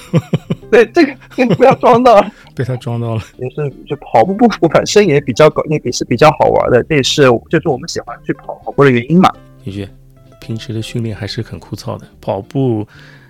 [0.71, 3.23] 对这个，不要装到了， 被他装到了。
[3.39, 6.83] 也是，就跑步步本身也比较搞，也是比较好玩的。
[6.85, 9.33] 这也是就是我们喜欢去跑跑步的原因嘛。
[9.65, 9.89] 的确，
[10.41, 12.87] 平时的训练还是很枯燥的，跑步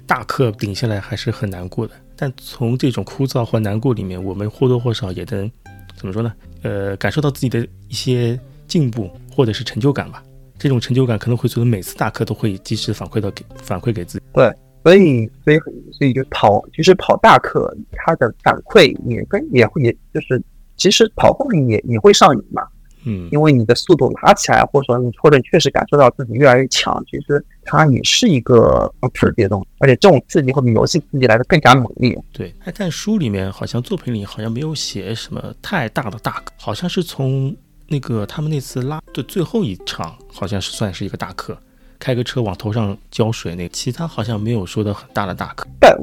[0.07, 1.94] 大课顶下来还是很难过的。
[2.16, 5.50] 但从这种枯燥和难过里面，我们或多或少也能
[5.96, 6.33] 怎么说呢？
[6.62, 10.22] 呃，感受到自己的一些进步或者是成就感吧。
[10.59, 14.24] 这种成就感可能会随着每次大课都会及时反馈到给反馈给自己。
[14.35, 14.52] 对。
[14.85, 15.59] 所以，所以，
[15.93, 20.43] 所以就跑，其实跑大课，它的反馈也跟也会，也就是，
[20.77, 22.67] 其实跑后面也也会上瘾嘛，
[23.05, 32.17] 嗯，因为你的速度拉起来，或者说你或者你确实感受到自己越来越强，其实它也是一个刺激的东西，而且这种刺激会比游戏刺激来的更加猛烈。
[32.33, 37.55] 对，哎，但书里面好像作品里好像没有写什么太大的大课，好像是从
[37.88, 41.59] 那个他们那次拉的最后一场，好像是算是一个大课。
[41.98, 45.66] 开个车往头上浇水，那个其他好像没有说的很大的大课。
[45.80, 45.96] 但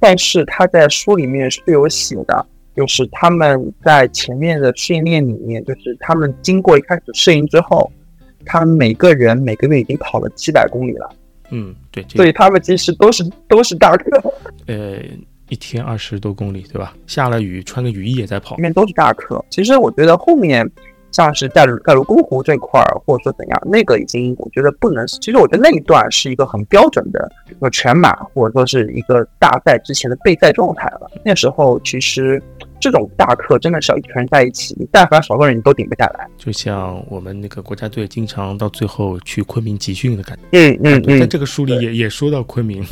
[0.00, 7.90] 但是他在书里面是有写的，就是他们在前面的训练里面，就是他们经过一开始适应之后，
[8.46, 11.10] 他们每个人每个月已经跑了七百公里了。
[11.50, 12.04] 嗯，对。
[12.10, 14.34] 所以他们其实都是都是大课。
[14.66, 14.98] 呃，
[15.48, 16.94] 一天二十多公里，对吧？
[17.06, 19.44] 下了雨穿个雨衣也在跑，里面都是大课。
[19.50, 20.70] 其实我觉得后面
[21.10, 25.06] 像是盖鲁盖鲁公湖这块儿，或者说怎样，那个已经我觉得不能。
[25.06, 31.10] 其实我觉得那一段是一个很标准的一个全马，或者说是一个大赛之前的备赛状态了。
[31.24, 32.42] 那时候其实
[32.80, 36.26] 这种大课真的是要一群人在一起，你但凡少个人你都顶不下来。
[36.36, 40.42] 就像我们那个国家队经常到最后去昆明集训的感觉。
[40.52, 42.84] 嗯嗯嗯，在这个书里也也说到昆明。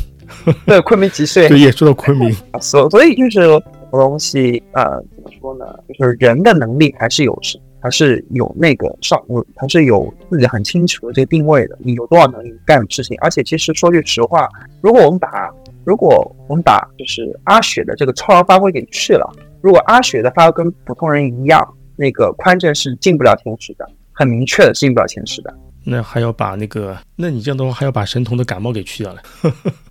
[0.65, 3.47] 对，昆明集训， 对，也说到昆明， 所所以就是
[3.91, 5.65] 东西，呃，怎么说呢？
[5.97, 7.33] 就是人的能力还是有，
[7.87, 9.17] 还是有那个上，
[9.55, 11.79] 还是有自己很清楚的这个定位的。
[11.79, 13.17] 你有多少能力干事情？
[13.21, 14.49] 而且其实说句实话，
[14.81, 15.49] 如果我们把，
[15.85, 25.57] 如果我们把就是阿雪的这个超常发挥给去了，如果阿雪的发挥跟普通人一样，那个宽正是进不了前十的，很明确的进不了前十的。
[25.85, 29.21] 那还要把那个，那你这样的话还要把神童的感冒给去掉了。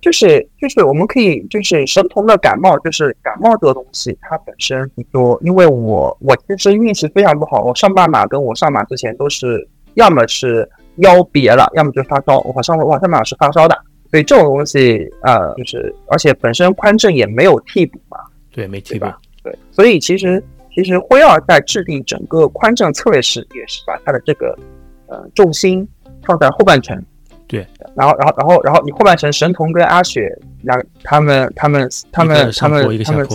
[0.00, 12.38] 就是就是我们可以就是神童的感冒，就是感冒这个东西，它本身你说，因为我我其实运气非常不好，我上半马跟我上马之前都是要么是腰别了，要么就发烧。
[12.40, 13.76] 我上我上马是发烧的，
[14.10, 18.18] 所以这种东西呃，就是而且本身宽正也没有替补嘛，
[18.52, 19.06] 对，没替补，
[19.42, 24.56] 对，所以其实其实辉二在制定整个宽正策略时，也是把他的这个
[25.08, 25.86] 呃重心
[26.24, 27.04] 放在后半程。
[27.48, 30.30] 对，然后，然后，然后，然后你后半程神童跟阿雪
[30.62, 33.26] 两，他们，他们，他们，他们，他们，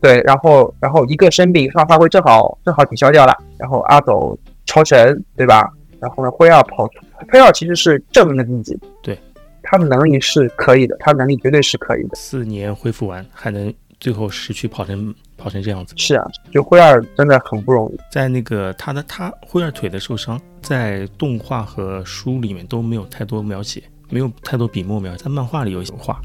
[0.00, 5.68] 对，然后，然后一个生病上发挥正好正好抵消掉了，然后阿斗超神，对吧？
[5.98, 6.86] 然后呢，辉耀跑，
[7.30, 9.18] 辉耀其实是正面的自己，对，
[9.62, 12.10] 他的能力是可以的，他能力绝对是可以的。
[12.14, 20.40] 四年恢复完还能最后失去跑成跑成这样子，是啊，就灰二真的很不容易，在那个他的他灰二腿的受伤。
[20.62, 25.24] 在动画和书里面都没有太多描写，没有太多笔墨描写。
[25.24, 26.20] 在漫画里有一些画，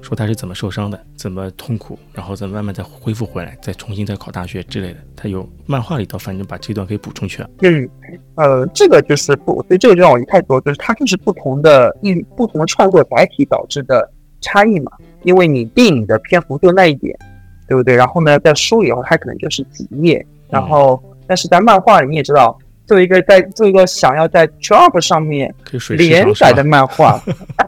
[0.00, 5.00] 说他是怎么受伤的，怎么痛苦，然后再慢慢再恢复回来，再重新再考大学之类的。
[5.16, 7.50] 他有漫画里头，反正把这段给补充去了。
[7.62, 7.88] 嗯，
[8.36, 14.08] 呃，这个就是不，所以这个就让我一太多，就是它就是不同的一不同的创作载体导致的
[14.40, 14.92] 差异嘛。
[15.24, 17.18] 因为你电影的篇幅就那一点，
[17.68, 17.94] 对不对？
[17.94, 22.58] 然后呢，在书里头它可能就是几页，然后但是在漫画里你也知道。
[22.86, 25.54] 做一个在做一个想要在 Jump 上面
[25.96, 27.18] 连载的漫画，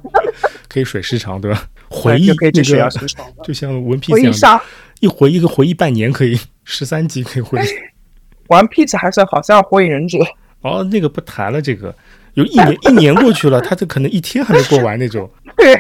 [0.69, 1.65] 可以水时长对吧？
[1.89, 2.91] 回忆可以水个，
[3.43, 4.61] 就像文 P 一样，
[5.01, 7.69] 一回一个回忆半年可以 十三集可以回忆。
[8.49, 10.19] 玩 P 还是好像火影忍者
[10.61, 11.95] 哦，那个不谈了，这个
[12.35, 15.27] 有一年 一年过去了，他这可能一天还没过完那种。
[15.57, 15.75] 对，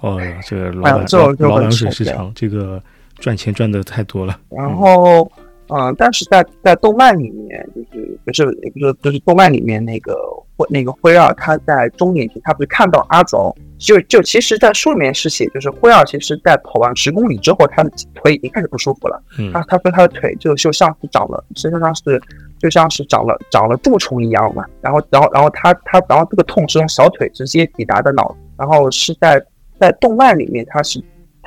[0.00, 2.82] 哦，这个老老老板水时长，这个
[3.18, 4.38] 赚钱赚的太多了。
[4.50, 5.30] 然后。
[5.70, 10.16] 嗯，但是在在动漫里面，就是不是也不是就是动漫里面那个
[10.56, 19.22] 灰那个灰二，他在中年期他不是看到阿走，就就其实，在书里面是写，就是灰二其实在跑完十公里之后，他的腿已经开始不舒服了。
[19.38, 22.18] 嗯，他他说他的腿就就像是长了，实际上是
[22.58, 24.64] 就像是长了长了蛀虫一样嘛。
[24.80, 29.38] 然后然后然后他他然后这个痛是从小腿直接抵达的脑，然后是在
[29.78, 30.98] 在动漫里面，他是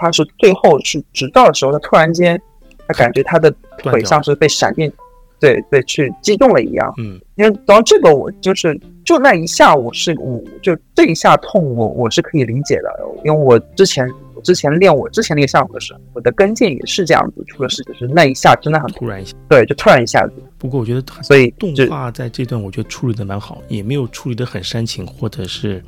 [0.02, 2.42] 他是最后是直到的时候，他突然间。
[2.88, 4.92] 他感觉他的腿像是被闪电，
[5.40, 6.94] 对对，去击中了一样。
[6.98, 12.90] 嗯，因为然后这个我就是就那一下，我是我就这一下痛，我我是可以理解的，
[13.24, 14.06] 因为我之前
[14.44, 20.34] 之前练我之前那个项目的时候，我的跟腱也是这样子，出了事就是那一下真的很突然一下，对，就突然一下子。
[20.58, 25.82] 不过我觉得，所以动画在这段我觉得处理的蛮好，也没有处理的很煽情，或者是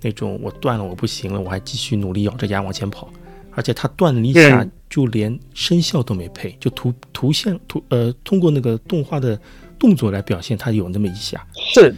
[0.00, 3.08] 那种我断了我不行了，我还继续努力咬着牙往前跑。
[3.56, 9.40] 而且他断了一下，就连声效都没配，就图图像图呃，通过那个动画的
[9.78, 11.42] 动作来表现，他有那么一下。
[11.54, 11.94] 是，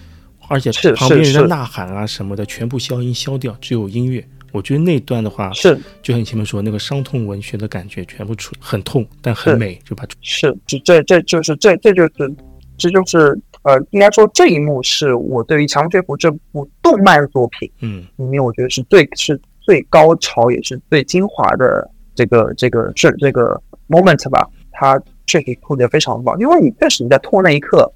[0.49, 4.25] 而且旁边人的呐喊啊什么的，全部消音消掉，只有音乐。
[4.53, 12.35] 我觉得那段的话，是就像你前面说那个伤痛文学的感觉，全部出很痛，但很美，就把是这这这就是这这就是
[12.79, 19.39] 这就是呃，应该说这一幕是我对于《强追捕》这部动漫作品，嗯，里面我觉得是最是。
[19.69, 26.35] 最高潮也是最精华的这个这个是这个 moment 吧，它确实处理的非常棒。
[26.41, 27.87] 因为你确实你在痛那一刻，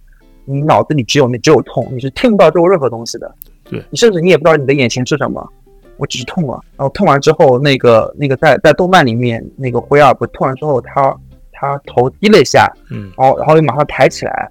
[0.44, 3.34] 你脑子里只有那只有痛，你是听不到周围任何东西的。
[3.64, 5.50] 对你甚至你也不知道你的眼前是什么，
[5.96, 6.60] 我只是痛了。
[6.76, 11.18] 然后痛完之后，那个那个在在动漫里面那个灰二不痛完之后，他
[11.52, 14.50] 他头低了一下，嗯，然后然后又马上抬起来，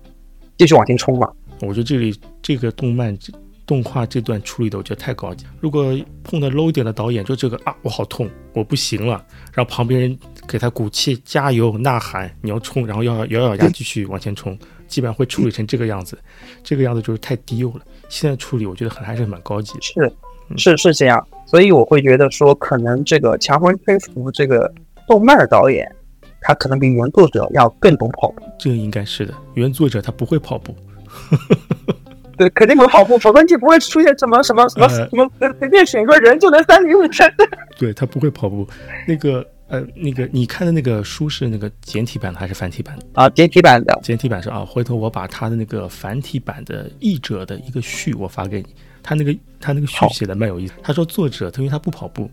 [0.57, 1.31] 继续往前冲嘛。
[1.61, 3.15] 我觉得这里这个动漫。
[3.71, 5.45] 动画这段处理的我觉得太高级。
[5.61, 16.19] 如果碰到 low 一点的导演，就这个啊，我好痛，我不行了，然后旁边人给他鼓气、加油、呐喊，你要冲，然后要咬咬牙继续往前冲，基本上会处理成这个样子。
[16.61, 17.79] 这个样子就是太低幼了。
[18.09, 19.71] 现在处理我觉得很还是蛮高级。
[19.79, 20.11] 是，
[20.57, 21.25] 是是这样。
[21.45, 24.69] 所以我会觉得说，可能这个强风吹拂这个
[25.07, 25.89] 动漫的导演，
[26.41, 28.43] 他可能比原作者要更懂跑步。
[28.59, 30.75] 这个应该是的，原作者他不会跑步。
[32.41, 37.31] 对，肯定会跑步，否则你不会出现什么什么什么什么随便选一个人就能三零五三。
[37.77, 38.67] 对他不会跑步。
[39.07, 43.05] 那个呃，那个你看的那个书是那个简体版的还是繁体版的？
[43.13, 43.99] 啊，简体版的。
[44.01, 48.75] 简体版是啊，回头我把他的那个繁体版的译者的一个序我发给你。
[49.03, 50.73] 他那个他那个序写的蛮有意思。
[50.81, 52.27] 他说作者他因为他不跑步，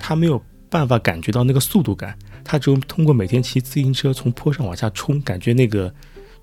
[0.00, 5.92] 他没有办法感觉到那个速度感，他只有通过每天骑自行车从坡上往下冲，感觉那个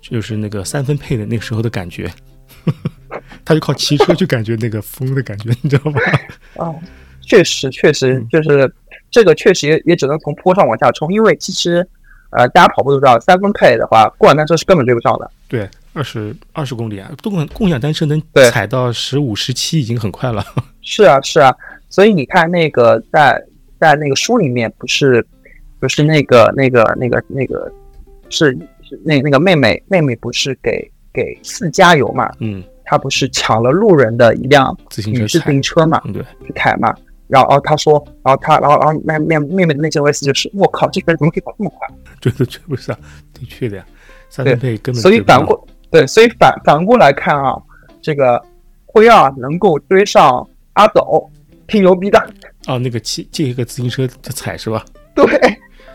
[0.00, 2.08] 就是那个三分配的那个时候的感觉。
[3.44, 6.00] 他就靠骑车去感觉那个风的感觉，你知道吗？
[6.56, 6.74] 啊，
[7.22, 8.70] 确实，确实就是
[9.10, 11.86] 这个，确实也也只能从坡上往下冲，因为其实，
[12.30, 15.30] 呃，大家跑步都知道，三分配的话，共享单车是根本追不上的。
[15.48, 20.44] 对，二十二十公里啊，共共享单车能踩到十五、十七已经很快了。
[20.82, 21.54] 是啊，是啊，
[21.88, 23.42] 所以你看那个在
[23.80, 25.26] 在那个书里面，不是
[25.80, 27.72] 不是那个那个那个那个
[28.28, 28.50] 是
[28.82, 32.30] 是那那个妹妹妹妹不是给给四加油嘛？
[32.40, 32.62] 嗯。
[32.90, 36.00] 他不是抢了路人的一辆自行车自行车嘛？
[36.10, 36.94] 对，去开嘛。
[37.26, 41.86] 然后，他说，然后他，然后，然后妹妹妹妹的内心 OS 就是：我靠，这个人怎么可以跑这么快？
[42.18, 42.96] 追都追不上，
[43.34, 43.84] 的确的呀。
[44.30, 47.60] 三分配根本所以反过对，所以反反过来看啊，
[48.00, 48.42] 这个
[48.86, 51.30] 辉二能够追上阿斗，
[51.66, 52.18] 挺牛逼的。
[52.66, 54.82] 哦，那个骑借一个自行车踩是吧？
[55.14, 55.26] 对，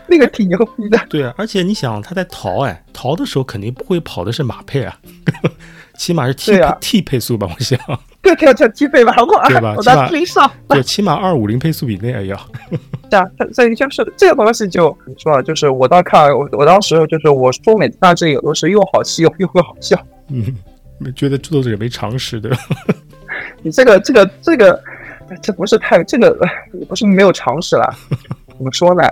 [0.06, 0.98] 那个挺牛逼的。
[1.08, 4.96] 对啊，而且你想他在逃哎，逃的时候肯定不会跑的是马配啊。
[5.96, 7.78] 起码是 T T 配速吧，我想。
[8.20, 9.14] 对，要叫 T 配吧，
[9.48, 9.74] 对吧？
[9.76, 10.50] 我在追上。
[10.68, 12.40] 对，起码二五零配速比那也要。
[13.08, 19.96] 对啊，所以就是这个东西就你说啊，就是我当看我我当时就是我说每次到这里都是又好气又又好笑。
[20.28, 20.56] 嗯，
[21.14, 22.58] 觉得制作者没常识对吧。
[23.62, 24.82] 你这个这个这个，
[25.40, 26.36] 这不是太这个
[26.88, 27.94] 不是没有常识了。
[28.56, 29.02] 怎么说呢？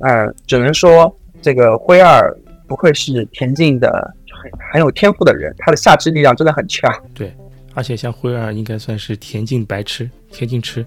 [0.00, 2.34] 嗯，只能说这个灰二
[2.66, 4.14] 不愧是田径的。
[4.38, 6.92] 很很有天赋的人，他的下肢力量真的很强。
[7.14, 7.34] 对，
[7.72, 10.84] 而且像灰二应该算是田径白痴，田径痴，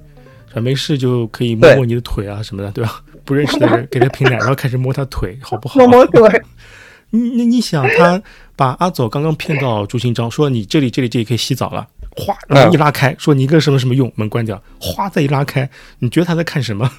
[0.54, 3.04] 没事就可以摸摸你的腿啊什么的，对吧？
[3.26, 5.80] 不认识的人给他瓶奶，然后开始摸他腿，好不好？
[5.80, 6.42] 摸摸腿。
[7.10, 8.22] 你那你想，他
[8.56, 15.68] 把阿走刚刚骗到朱新章，说你这里这里这里可以洗澡了，哗，门一拉开，说你一个什么什么用，门关掉，哗再一拉开，
[15.98, 16.90] 你觉得他在看什么？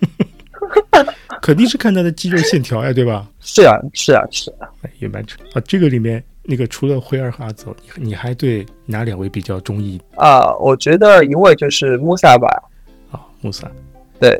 [1.46, 3.24] 肯定是看他的肌肉线条呀， 对吧？
[3.38, 5.62] 是啊，是啊，是啊，也蛮扯啊。
[5.64, 10.52] 这个里面那个除了辉儿和阿泽，你你还对哪两位比较中意啊？
[10.56, 12.48] 我觉得一位就是穆萨吧。
[13.12, 13.70] 啊，穆萨，
[14.18, 14.36] 对，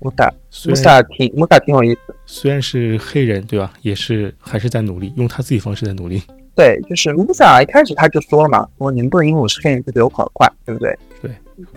[0.00, 0.30] 穆萨，
[0.68, 2.14] 穆萨挺穆萨挺有意思。
[2.26, 3.72] 虽然是黑人，对吧？
[3.80, 6.22] 也是还是在努力，用他自己方式在努力。
[6.54, 10.98] 对，就是穆萨一开始他就说了嘛，说你们不能因为我是黑人就比我跑得快，对不对？
[11.22, 11.30] 对，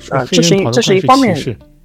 [0.10, 1.34] 啊，这是这是一方面。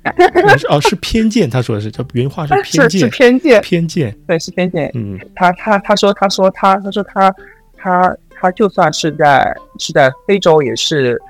[0.70, 4.90] 哦，是偏见，他说的是，叫原话是偏见，是偏见，偏见，对，是偏见。
[4.94, 7.34] 嗯，他他他说他说他他说他
[7.76, 11.20] 他他就算是在是在非洲，也是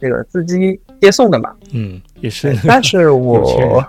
[0.00, 1.52] 这个司机接送的嘛。
[1.72, 2.56] 嗯，也是。
[2.66, 3.84] 但是我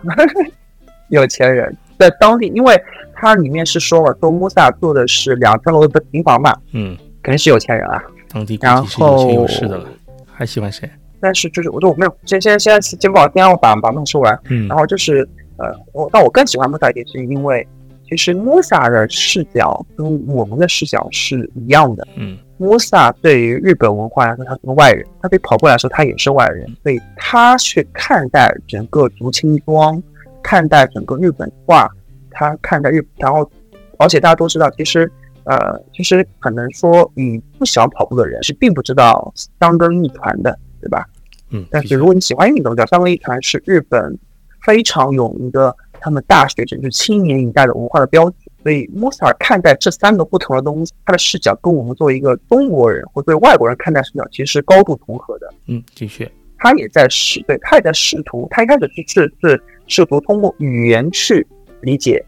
[1.10, 2.76] 有钱人，在当地，因为
[3.14, 6.56] 他里面是说了，说穆萨做的是两层楼的平房嘛。
[6.72, 8.04] 嗯，肯定是有钱人啊。
[8.30, 9.88] 当地然后有钱有势的了，
[10.34, 10.90] 还喜欢谁？
[11.24, 17.66] 但是就是我说我没有先先先先把先让我把把弄说完，嗯，然后就是呃我但我更喜欢穆萨一点是因为
[18.10, 30.04] 其实穆萨的视角跟我们的视角是一样的，嗯，穆萨对于日本文化来说他是个外人，他对跑步来说他也是外人，所以他去看待整个竹青庄，
[30.44, 31.90] 看待整个日本化，
[32.30, 33.50] 他看待日，然后
[33.98, 35.10] 而且大家都知道其实
[35.46, 41.08] 呃其实可能说你不喜欢跑步的人是并不知道香根一团的，对吧？
[41.54, 44.20] 嗯，但是如果你喜欢运动，叫三位一团是日本
[44.66, 48.36] 非常有名的，他们大学生就青年一代的文化的标志。
[48.64, 55.54] 所以穆萨尔看待这三个不同的东西，他的视角跟我们作为一个中国人或作为外国人看待视角其实是高度重合的。
[55.68, 61.46] 嗯，的确，他也在试，对他也在试图，他一开始是是是试图通过语言去
[61.82, 62.26] 理解，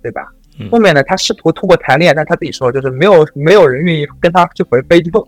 [0.00, 0.28] 对吧？
[0.70, 5.26] 后面呢，他试图通过谈恋爱，但他自己说就是没有没有人愿意跟他去回非洲。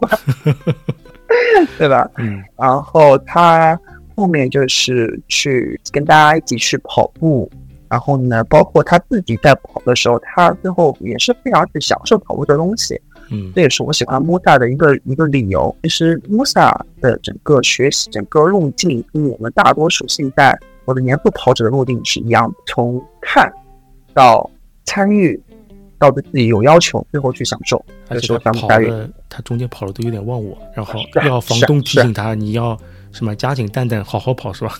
[1.78, 2.10] 对吧？
[2.16, 3.78] 嗯，然后他
[4.14, 7.50] 后面就是去跟大家一起去跑步，
[7.88, 13.00] 然后呢，包括他自己在跑的时候，他最后也是非常去享受跑步的东西。
[13.30, 15.74] 嗯，这也是我喜欢穆萨的一个一个理由。
[15.82, 23.52] 其实穆萨的整个学习、整个路径跟我们大多数现在我的年度跑者的路径是一样的，从看
[24.14, 24.48] 到
[24.84, 25.40] 参与。
[25.98, 27.84] 到对自己有要求，最后去享受。
[28.08, 32.76] 而且他跑的，他中间跑的都有点忘我，然后要房东提醒他，你要
[33.12, 34.72] 什么加紧蛋蛋好好跑是吧？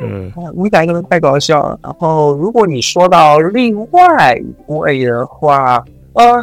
[0.00, 1.78] 嗯， 吴仔真的太搞笑了。
[1.82, 6.42] 然后，如果你说到另外一位的话，呃，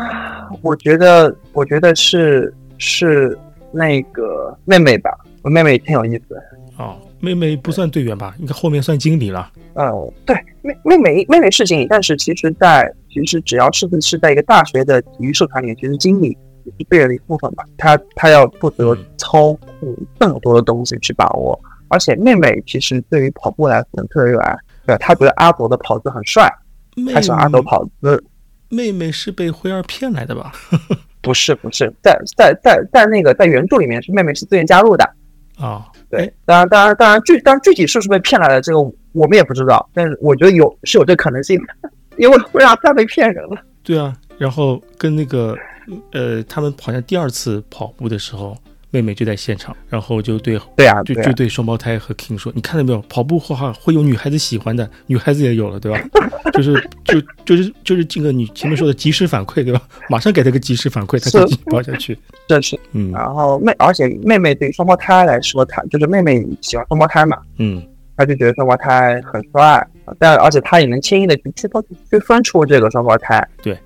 [0.62, 3.38] 我觉得，我觉得是是
[3.72, 5.12] 那个妹妹吧，
[5.42, 6.36] 我妹妹挺有意思。
[6.78, 8.34] 哦，妹妹不算队员吧？
[8.40, 9.52] 应该后面算经理了。
[9.76, 17.64] 嗯，对，妹妹妹妹妹是经理，但是其实，在其实只要是是在一个大学的体育社团里，其实经理也是队员的一部分吧。
[17.78, 21.60] 他他要负责操控更多的东西去把握。
[21.92, 24.56] 而且妹妹其实对于跑步来说特别热爱，
[24.86, 26.48] 对，她觉得阿朵的跑姿很帅，
[27.12, 28.24] 她喜欢阿朵跑姿。
[28.70, 30.52] 妹妹是被辉儿骗来的吧？
[31.22, 35.04] 不是，不是，在在在在那个在原著里面是妹妹是自愿加入的
[35.58, 35.88] 啊。
[36.10, 38.80] 对，当然当然当然具当然具体是不是被骗来的这个
[39.12, 43.62] 我们也不知道，但是我觉得有是有这可能性的，因为为啥他被骗人了。
[43.84, 45.56] 对啊，然后跟那个
[46.12, 48.58] 呃，他们好像第二次跑步的时候。
[48.92, 53.00] 妹妹就在现场，然后就对对啊，就就对双胞胎和 King 说：“你看到没有？
[53.10, 56.02] 跑步话会有女孩子喜欢的，女孩子也有了，对吧？
[56.54, 56.74] 就是
[57.06, 59.82] 就就是就是这个你前面说的及时反馈，对吧？
[60.10, 62.18] 马上给他个及时反馈，他就继续跑下去。
[62.48, 67.84] 这 是嗯，然后妹，而且妹妹对双胞胎来说，她就是妹妹喜欢双胞胎嘛，嗯，
[68.18, 69.88] 她就觉得双胞胎很帅，
[70.18, 71.70] 但而且她也能轻易的去去
[72.10, 73.78] 去分出这个双胞胎，对。”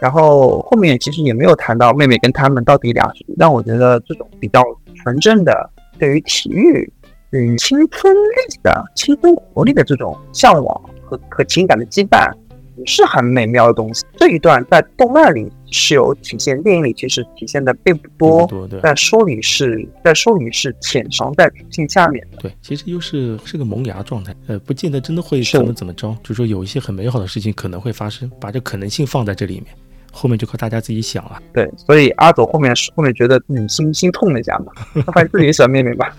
[0.00, 4.62] 然后后面其实也没有谈到妹妹跟他们到底俩，让我觉得这种比较
[4.96, 6.92] 纯正的对于体育、
[7.30, 12.30] 对于青春力的青春活力的这种向往和和情感的羁绊，
[12.76, 14.04] 也是很美妙的东西。
[14.16, 18.08] 这一段在动漫里是有体现，电影里其实体现的并不
[18.46, 22.38] 多，在书里是在书里是潜藏在主线下面的。
[22.38, 29.66] 对，其实又是是个萌芽状态，呃，不见得真的会怎么怎么着，就是说有一些很美好的事情可能会发生，把这可能性放在这里面。
[30.14, 31.42] 后面就靠大家自己想了。
[31.52, 34.72] 对，所以阿斗后面是后面觉得嗯心心痛了一下嘛，
[35.04, 36.16] 他发现自己喜欢妹妹吧，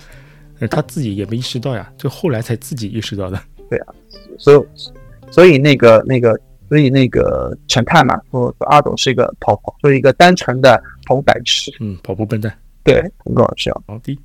[0.70, 3.42] 他自己也没意识到呀，就后来才自己意识到的。
[3.70, 3.96] 对啊，
[4.38, 6.38] 所以所以那个那个
[6.68, 13.74] 所以那个陈太嘛说说阿斗是一个跑跑，是一个单纯的跑步白痴，嗯，跑步笨蛋，对，很搞笑。
[13.88, 14.20] 好的。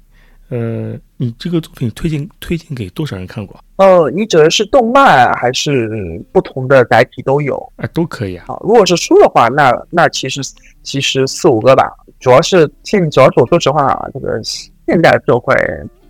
[0.51, 3.57] 呃，你这个作品推荐推荐给多少人看过？
[3.77, 7.57] 呃，你指的是动漫还是不同的载体都有？
[7.77, 8.47] 啊，都可以啊。
[8.63, 10.41] 如果是书的话，那那其实
[10.83, 11.89] 其实四五个吧。
[12.19, 15.55] 主要是现主要是我说实话啊，这个现代社会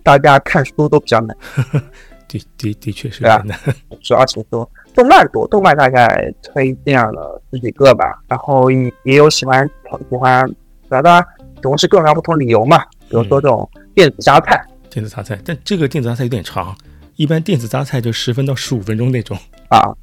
[0.01, 1.37] 大家看书都比较难。
[2.27, 3.53] 的的的确是这样的。
[4.01, 8.19] 主要是说动漫多，动漫大概推荐了十几个吧。
[8.27, 9.69] 然后也也有喜欢
[10.09, 10.49] 喜欢，
[10.89, 11.23] 当然
[11.61, 12.79] 总是各种各样不同理由嘛。
[13.07, 13.69] 比如说这种。
[13.93, 16.75] 电子榨菜，电子榨菜，但这个电子榨菜有点长，
[17.15, 19.37] 一般电子榨菜就十分到十五分钟那种
[19.69, 19.93] 啊。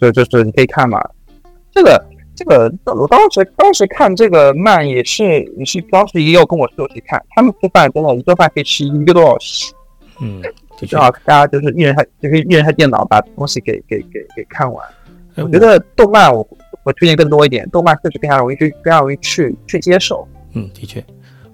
[0.00, 1.00] 就就是你可以看嘛，
[1.70, 9.72] 这个这个，我当时当时看这个漫也是也是当时也有跟我说去看，他们吃饭真的，一顿饭可以吃一个多小时。
[10.20, 10.42] 嗯，
[10.88, 14.84] 正好大家就是一人还就可以一人台电脑把东西给给给给看完。
[15.36, 16.44] 我觉得动漫我
[16.82, 20.26] 我推荐更多一点，动漫确实更加容易去更加容易去去接受。
[20.54, 21.04] 嗯，的确。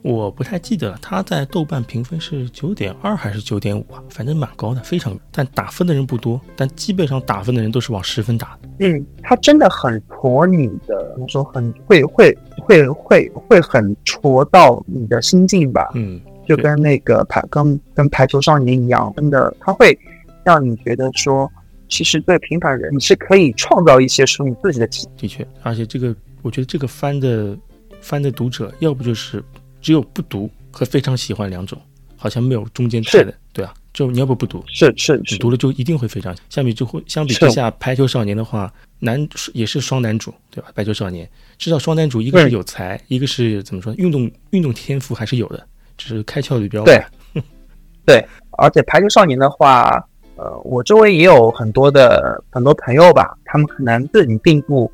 [0.02, 4.02] 我不太记得了，他在豆瓣评分是九点二还是九点五啊？
[4.08, 5.18] 反正蛮高的，非常。
[5.32, 8.68] 但打分的人不多，但基本上打分的人都是往十分打的。
[8.78, 15.90] 嗯，他真的很戳你的，怎么说很会会会会会很戳到你的心境吧？
[15.94, 19.98] 嗯，就跟那个排跟跟排球少年一样，真的他会
[20.44, 21.50] 让你觉得说，
[21.88, 27.58] 其实对平凡人你是可以创造一些属于自己的体的确，而且这个我觉得这个番的
[28.00, 29.42] 番的读者，要不就是。
[29.80, 31.78] 只有不读和非常喜欢两种，
[32.16, 36.34] 好像没有中间态的，对啊，就你要不不读，是是，你读了就一定会非常。
[36.48, 40.68] 相比之会相比之下，排球少年的话，男也是双男主，对吧？
[40.74, 45.64] 排球少年至少双男主，一个是有才，一个是怎么说，运动运动天赋还是有的，
[45.96, 47.10] 只是开窍比较晚。
[47.32, 47.42] 对，
[48.04, 48.26] 对，
[48.58, 49.90] 而且排球少年的话，
[50.36, 54.90] 呃，我周围也有很多的很多朋友吧，他们可能自己并不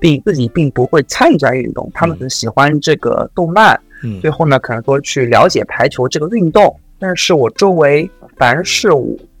[0.00, 3.78] 并自己并不会参与这项运动，他们很喜欢这个动漫。
[4.02, 6.78] 嗯，最后呢，可能说去了解排球这个运动。
[6.98, 8.88] 但是我周围凡是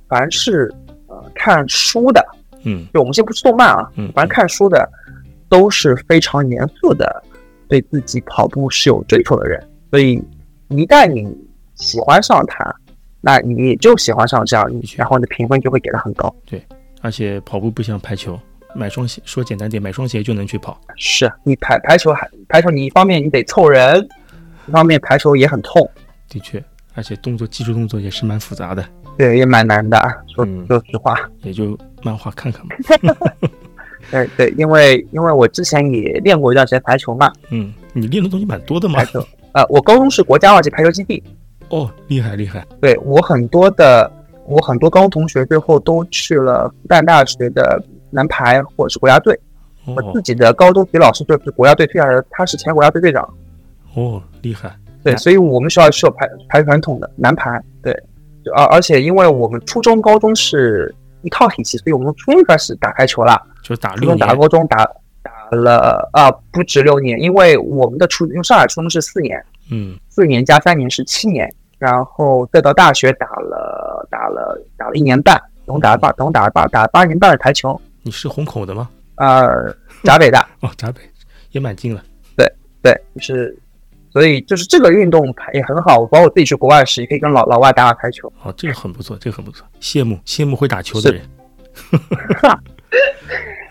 [0.08, 0.72] 凡是
[1.08, 2.24] 呃看书的，
[2.64, 4.88] 嗯，就我们先不说动漫啊，嗯，凡是看书的
[5.48, 7.22] 都是非常严肃的，
[7.68, 9.60] 对自己跑步是有追求的人。
[9.90, 10.22] 所以
[10.68, 11.26] 一旦你
[11.74, 12.74] 喜欢上它，
[13.20, 16.32] 那你就喜欢上这样，然后你的评分就会给的很高。
[16.46, 16.62] 对，
[17.02, 18.38] 而且跑步不像排球。
[18.74, 20.78] 买双鞋，说简单点，买双鞋就能去跑。
[20.96, 24.06] 是你排排球还排球，你一方面你得凑人，
[24.68, 25.88] 一方面排球也很痛。
[26.28, 26.62] 的确，
[26.94, 28.84] 而且动作技术动作也是蛮复杂的。
[29.16, 29.98] 对，也蛮难的。
[30.34, 33.14] 说说实话，也就漫画看看嘛。
[34.10, 37.32] 对对，因为因为我之前也练过一段时间排球嘛。
[37.50, 38.98] 嗯，你练的东西蛮多的嘛。
[38.98, 41.22] 排球，呃，我高中是国家二级排球基地。
[41.70, 42.64] 哦，厉害厉害。
[42.80, 44.10] 对我很多的，
[44.46, 49.38] 我很多高中同学最后都去了复旦大学的男排或者是国家队。
[49.84, 53.28] 我自己的高中体育老师就是国家队退下来的，他是前国家队队长。
[53.98, 54.74] 哦，厉害。
[55.02, 57.60] 对，所以我们学校是有排排传统的男排。
[57.82, 57.92] 对，
[58.54, 64.84] 而而且因为我们初中、高中是一套体系，所以我们从初中开始打排球了，就打六年，打高中打
[65.22, 77.80] 打了啊，不止六年，因为我们的初，因为上海初中是四年，嗯，四年加三年是七年，然后再到大学打了打了打了一年半，总打了八，总打了八打了八年半的台球。
[78.02, 78.88] 你是虹口的吗？
[79.16, 79.74] 呃，
[80.04, 81.00] 闸北的哦，闸北
[81.52, 82.02] 也蛮近了。
[82.36, 82.46] 对
[82.82, 83.58] 对，就是，
[84.10, 85.98] 所以就是这个运动也很好。
[86.06, 88.32] 包括我自己去国外时，也可以跟老老外打打台球。
[88.42, 91.22] 哦，这个很不错，这个很不错，羡慕羡慕会打球的人。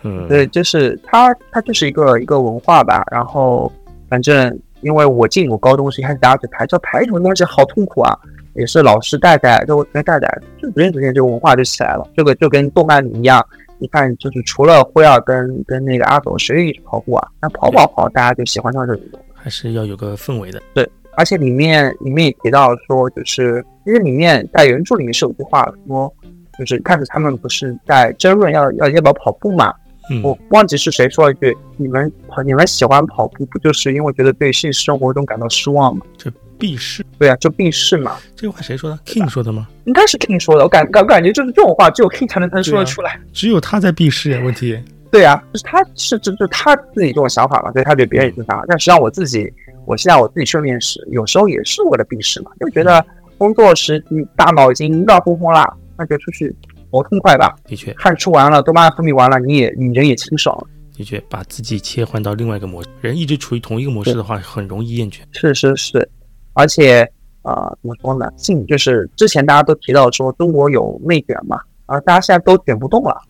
[0.03, 3.03] 嗯， 对，就是他，他就是一个一个文化吧。
[3.11, 3.71] 然后，
[4.07, 8.17] 反正因为我进我高中时开始打台球，排球东西好痛苦啊，
[8.53, 12.07] 也是老师带带，就跟带带，就逐渐逐渐这个文化就起来了。
[12.15, 13.45] 这个就跟动漫里一样。
[13.79, 17.27] 你看，就是除了辉儿跟跟那个阿斗，谁跑步啊？
[17.41, 19.19] 那跑跑跑，大家就喜欢上这个运动。
[19.47, 20.61] 还是要有个氛围的。
[20.73, 20.85] 对，
[21.15, 26.13] 而且里面里面也提到说，就是因为里面在原著里面是有句话说，
[26.59, 29.73] 就是开始他们不是在争论要要要不要跑步嘛？
[30.11, 30.21] 嗯。
[30.21, 36.29] 我忘记是谁说了一句：“你们跑，你们喜欢跑步，不就是因为觉得对现实生活中感到失望吗？”这。
[36.59, 38.17] 避世，对啊，就避世嘛。
[38.35, 39.67] 这句话谁说的？King 说的吗？
[39.85, 40.63] 应该是 King 说的。
[40.63, 43.19] 我感感感觉就是这种话，只有 King 才能能说得出来。
[43.31, 44.41] 只有他在避世呀？
[44.43, 44.75] 问题？
[45.11, 48.63] 对啊，就是他是就就他自己这种想法嘛，所以他对别人也是这样。
[48.67, 49.51] 但实际上我自己，
[49.85, 53.03] 我现在我自己去面试，有时候也是为了避世嘛，就觉得
[53.37, 56.53] 工作时你大脑已经乱哄哄了，那就出去
[56.91, 57.55] 活痛快吧。
[57.65, 60.67] 的确，汗出完了，多巴胺分泌完了，你也你人也清爽了。
[60.95, 65.19] 的确，把自己切换到另外一个模式，人一直处于同一个模式的话，很容易厌倦。
[65.31, 66.09] 是是是，
[66.53, 67.09] 而且。
[67.43, 68.29] 啊，怎么说呢？
[68.35, 73.21] 性就是之前大家都提到说中国有内卷嘛，啊，大家现在都卷不动了，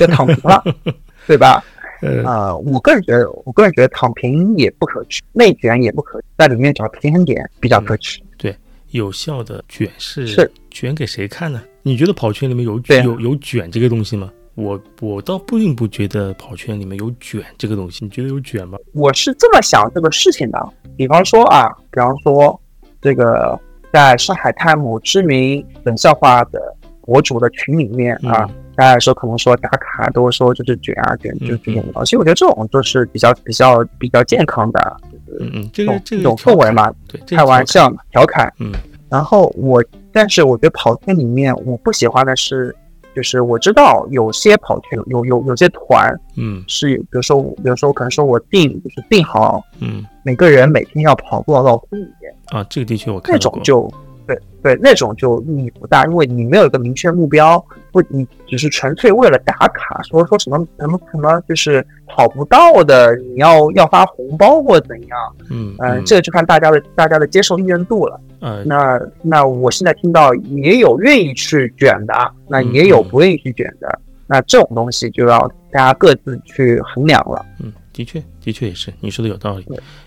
[0.00, 0.64] 就躺平了，
[1.26, 1.62] 对吧？
[2.02, 8.22] 呃，我个人觉得，我个人觉得躺平也不可取，内卷也不可取，在里面找平衡点比较可取。
[8.36, 8.54] 对，
[8.90, 11.62] 有效的卷是是卷给谁看呢？
[11.82, 14.30] 你觉得跑圈里面有有有卷这个东西吗？
[14.54, 18.78] 我我倒并不觉得跑圈里面有卷这个东西，你觉得有卷吗？
[18.92, 22.60] 我是这么想这个事情的，比方说啊，比方说
[23.00, 23.58] 这个。
[23.92, 26.60] 在上海滩某知名冷笑话的
[27.00, 28.46] 博主的群里面啊，
[28.76, 32.18] 大家说可能说打卡都说就是卷啊卷，就这种其实。
[32.18, 34.96] 我觉得这种就是比较比较比较健康的，
[35.40, 38.52] 嗯嗯，这个这种氛围嘛，对，开玩笑嘛，调侃。
[38.58, 38.72] 嗯，
[39.08, 42.74] 然后我，但是我觉得跑圈里面我不喜欢的是，
[43.14, 52.06] 就是我知道有些跑圈有有有些团，嗯，是比如说比如说可能说我定就是定好，嗯，每个人每天要跑多少多少公里。
[52.46, 53.90] 啊，这个的确我看那种就
[54.26, 65.18] 对对，那种就意义不大，因为你没有一个明确目标，不，你只是纯粹为了打卡，说说什么什么什么，就是跑不到的，你要要发红包或怎样？
[65.50, 68.20] 嗯嗯，这个就看大家的大家的接受意愿度了。
[68.40, 72.14] 嗯，那那我现在听到也有愿意去卷的，
[72.48, 77.44] 那也有不愿意去卷的，那这种东西就要大家各自去衡量了。
[77.62, 77.72] 嗯。
[77.96, 79.64] 的确，的确也是你说的有道理。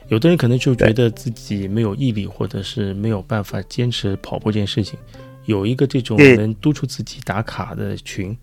[0.09, 4.97] 有的人可能就觉得自己没有毅力，或者是没有办法坚持跑步这件事情。
[5.45, 8.37] 有一个这种能督促自己打卡的群，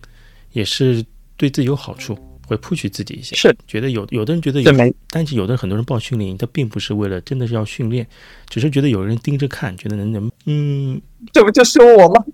[0.51, 1.05] 也是
[1.36, 2.18] 对自己有好处，
[2.49, 3.36] 会 push 自己一下。
[3.36, 8.05] 是觉得有有的人觉得有，但是有的很多人报训练营，他并不是为了真的是要训练，
[8.49, 11.01] 只是觉得有人盯着看，觉得能能嗯，
[11.32, 12.24] 这不就是我吗？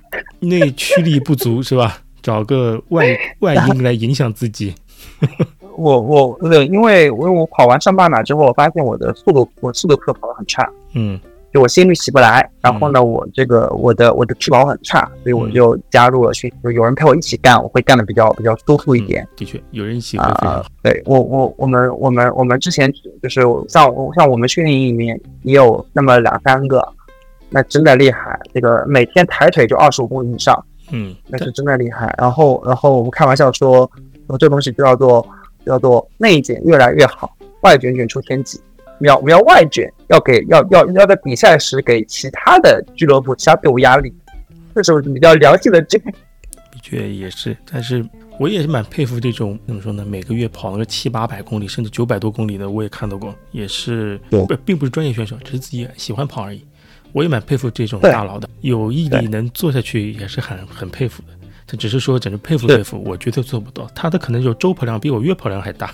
[0.40, 2.02] 内驱力不足是吧？
[2.22, 4.74] 找个外 外因来影响自己。
[5.76, 11.18] 我我对，因为因为我跑完上半马之后，我发现我的速度我速度课跑得很差，嗯，
[11.52, 19.26] 就我心率起不来，然后呢，我这个我的我的质保很差，所以我就加入了训，就有人陪我一起干，我会干的比较比较舒服一点。
[19.36, 22.92] 的确，有人一起啊，对我我我们我们我们之前
[23.22, 26.86] 就是像像我们训练营里面也有那么两三个，
[27.50, 32.14] 那真的厉害，这个每天抬腿就二十五公里以上，嗯，那是真的厉害。
[32.18, 33.90] 然后然后我们开玩笑说，
[34.26, 35.26] 说这东西就叫做。
[35.64, 38.60] 叫做内卷越来越好，外卷卷出天际。
[38.98, 44.14] 我们要我们要外卷，要给要要要在比赛时给其他的俱乐部、其他队伍压力，
[44.74, 46.00] 这是比较良性的卷。
[46.00, 48.04] 的确也是，但是
[48.38, 50.04] 我也是蛮佩服这种怎么说呢？
[50.04, 56.64] 每个月跑那个七八百公里，甚至九百多公里的，我也看到过，也是不并不是专业选手，只是自己喜欢跑而已。
[57.12, 61.28] 我也蛮佩服这种大佬的，有毅力能做下去，也是很很佩服的。
[61.72, 63.88] 他只是说，简直佩服佩服，我绝对做不到。
[63.94, 65.90] 他的可能就周跑量比我月跑量还大。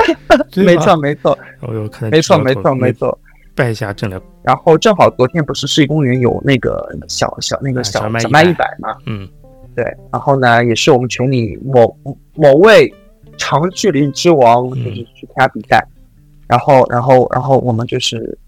[0.56, 3.18] 没错没错，我有可能没错没错没错。
[3.54, 4.18] 败下阵来。
[4.42, 9.28] 然后正好昨天不是世纪公园有那个小小那个小小麦一百嘛，嗯，
[9.76, 9.84] 对。
[10.10, 11.94] 然后呢，也是我们群里某
[12.34, 12.90] 某位
[13.36, 15.86] 长距离之王就是去参加比赛，
[16.46, 18.38] 然后然后然后我们就是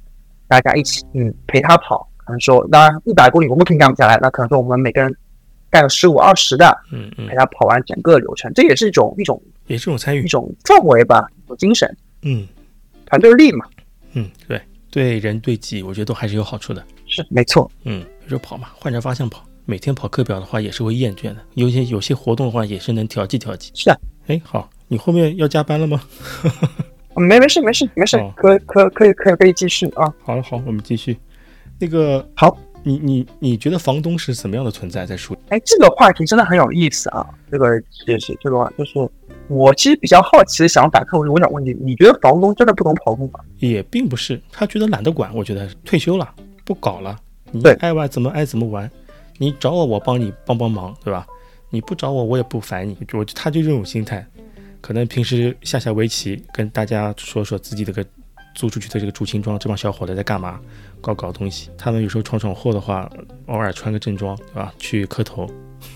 [0.48, 5.14] 大家一起嗯陪他跑，可能说当然一百公里我们肯定干不下来，那可能说我们每个人
[5.72, 12.46] 干个十五二十的，嗯嗯，陪他跑完整个流程，这也是一种一种也是一种参与一种氛围吧，一种精神，嗯，
[13.06, 13.66] 团队力嘛，
[14.12, 14.60] 嗯对。
[14.94, 16.84] 对人对己，我觉得都还是有好处的。
[17.06, 19.42] 是没错，嗯，有时候跑嘛，换着方向跑。
[19.64, 21.38] 每天跑课表的话，也是会厌倦的。
[21.54, 23.72] 有些有些活动的话，也是能调剂调剂。
[23.74, 23.96] 是啊，
[24.26, 26.02] 哎，好，你后面要加班了吗？
[27.16, 30.12] 没没事没事没事，可可可以可以可以继续啊。
[30.22, 31.16] 好了好，我们继续。
[31.80, 35.06] 那个好，你你你觉得房东是什么样的存在？
[35.06, 35.36] 在书？
[35.48, 37.26] 哎，这个话题真的很有意思啊。
[37.50, 38.92] 这个也是这个话就是。
[39.48, 43.40] 我其实比较好奇的想反客问，我想问你，你觉得房东真的不懂跑步吗？
[43.58, 45.34] 也并不是，他觉得懒得管。
[45.34, 47.18] 我觉得退休了，不搞了，
[47.50, 48.90] 你爱玩怎么爱怎么玩。
[49.38, 51.26] 你找我，我帮你帮帮忙，对吧？
[51.68, 52.96] 你不找我，我也不烦你。
[53.12, 54.24] 我他就这种心态，
[54.80, 58.02] 可能平时下下围棋，跟大家说说自己这个
[58.54, 60.60] 租出去的这个竹青庄这帮小伙子在干嘛，
[61.02, 61.70] 搞搞东西。
[61.76, 63.10] 他们有时候闯闯祸的话，
[63.46, 64.72] 偶尔穿个正装，对吧？
[64.78, 65.46] 去磕头。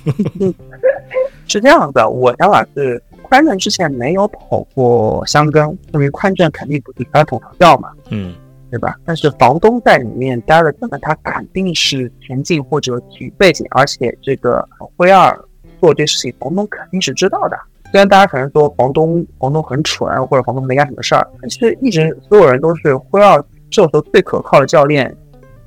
[1.48, 3.02] 是这样的，我想法是。
[3.28, 8.32] 宽正之前没有跑过香根，因为宽正肯定不是传统调教嘛，嗯，
[8.70, 8.94] 对吧？
[9.04, 14.64] 但是房东在里面待了这么，他肯定是田径或者体育背景，而且这个
[14.96, 15.36] 辉二
[15.80, 17.58] 做这事情，房东肯定是知道的。
[17.90, 23.44] 虽然大家可能说房东房东很蠢，或者房东没干什么事儿，其实一直所有人都是辉二
[23.76, 25.14] 这时候最可靠的教练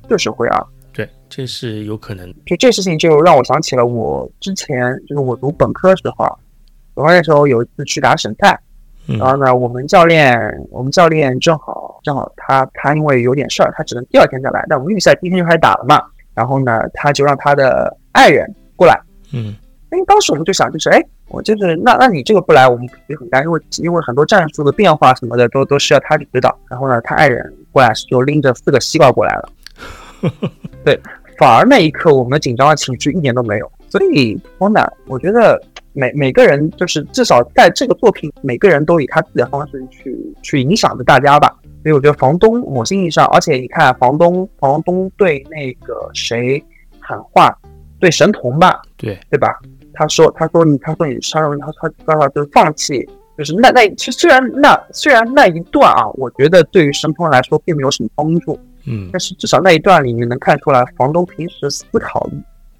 [0.08, 0.66] 就是辉二。
[0.92, 2.28] 对，这是有可能。
[2.44, 6.26] 就这事情就让我想起了我之前就是我读本科的时候。
[6.92, 8.60] 本科的时候有一次去打省赛，
[9.06, 10.36] 然后呢，我们教练，
[10.72, 14.66] 我们教练正好正好他他因为有点事儿，他只能第二天再来。
[14.68, 16.02] 但我们预赛第一天就开始打了嘛，
[16.34, 19.00] 然后呢，他就让他的爱人过来。
[19.32, 19.54] 嗯，
[19.92, 26.58] 因为当时我们就想，就是哎，我就是那那你这个不来，我们也很干，因为因为很多战术的变化什么的都都需要他去指导。
[26.68, 29.48] 然后呢，他爱人过来就拎着四个西瓜过来了。
[30.84, 31.00] 对，
[31.38, 33.72] 反而那一刻我们紧张的情绪一点都没有。
[33.88, 35.60] 所以，方楠，我觉得。
[35.92, 41.52] 每每个人就是至少在这个作品，每个人都以他自己的方式去去影响着大家吧。
[41.82, 46.64] 所以我觉得房东某些意义上，而且你看房东房东对那个谁
[47.00, 47.52] 喊话，
[47.98, 49.58] 对神童吧，对对吧？
[49.92, 53.04] 他说他说你他说你杀人，他他他说就是放弃，
[53.38, 62.28] 就是那那其实虽然那虽然那一段啊，我觉得对于神童来说并没有什么帮助，嗯，但是至少那一段里面能看出来房东平时思考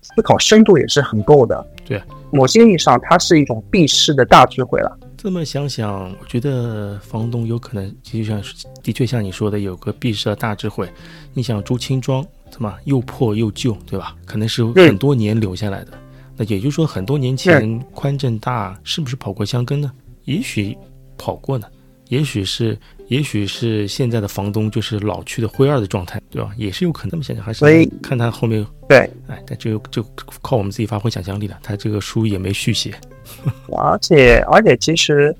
[0.03, 2.03] 思考深度也是很够的，对。
[2.33, 4.99] 某些意义上，它是一种避世的大智慧了。
[5.17, 8.41] 这么想想，我觉得房东有可能，就像
[8.85, 10.89] 的确像你说的，有个避世的大智慧。
[11.35, 14.15] 你想朱青庄怎么又破又旧，对吧？
[14.25, 15.93] 可能是很多年留下来的。
[16.37, 19.91] 那也就是说，很多年前宽正大是不是跑过香根呢？
[20.25, 20.77] 也许
[21.17, 21.67] 跑过呢。
[22.09, 26.51] 也许是，也许是现在的房东就是老去的灰二的状态，对吧？
[26.57, 27.11] 也是有可能。
[27.13, 27.65] 这么想想，还是
[28.03, 30.05] 看他后面对，哎，但就就
[30.43, 31.57] 靠我们自己发挥想象力了。
[31.63, 32.93] 他这个书也没续写，
[33.79, 35.33] 而且而且其实，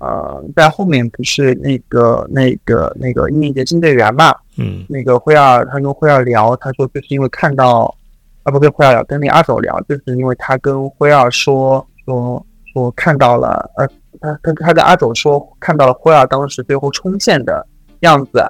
[0.00, 7.96] 呃，在后面不是那个那个那个印尼的金队员嘛，嗯，那个灰二他跟灰二聊，他说就是因为看到
[8.42, 13.88] 啊不跟灰二聊，跟那阿走聊，就是因为他跟灰二说说说看到了呃。
[14.20, 17.66] 他他他跟阿总说看到了辉儿当时最后冲线的
[18.00, 18.44] 样子，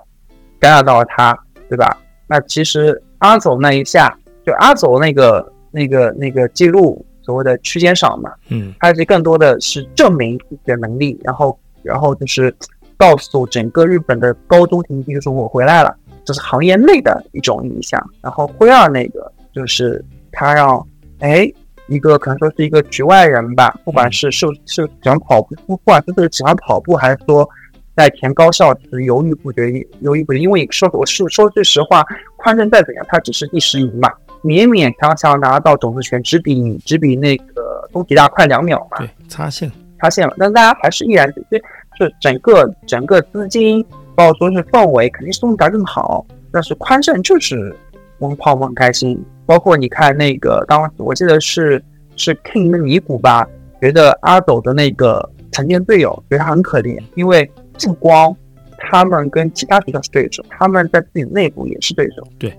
[0.58, 1.38] 感染到了他，
[1.68, 1.96] 对吧？
[2.26, 12.54] 那其实阿走那一下，就阿走那个那个那个记录所谓的区间赏嘛，嗯，他是更多的是证明自己的能力，然后然后就是
[12.96, 15.94] 告诉整个日本的高中田径，就是我回来了，
[16.24, 18.02] 这是行业内的一种影响。
[18.20, 20.86] 然后辉儿那个就是他让
[21.20, 21.52] 哎。
[21.88, 27.48] 一个可能说是一个局外人吧，不管是是是喜欢跑步，不管是是喜欢跑步，还是说
[27.96, 30.38] 在填高校时犹豫不决，犹豫不决。
[30.38, 32.04] 因为说我是说句实话，
[32.36, 34.08] 宽正再怎样，他只是第十名嘛，
[34.44, 39.70] 勉勉强强拿到种子权，只比只比那个东体大快两秒嘛，对，擦线
[40.00, 40.34] 擦线了。
[40.38, 41.60] 但大家还是依然对
[41.96, 43.84] 是整个整个资金，
[44.14, 46.24] 包括说是氛围，肯定是东体大更好。
[46.52, 47.74] 但是宽正就是
[48.18, 49.20] 我们跑我们很开心。
[49.48, 51.82] 包括你看那个，当时我记得是
[52.16, 53.48] 是 King 的尼古吧，
[53.80, 58.36] 觉得阿斗的那个曾经队友觉得他很可怜，因为不光
[58.76, 62.22] 他们跟其他学校是对手，他们在自己内部也是对手。
[62.38, 62.54] 对，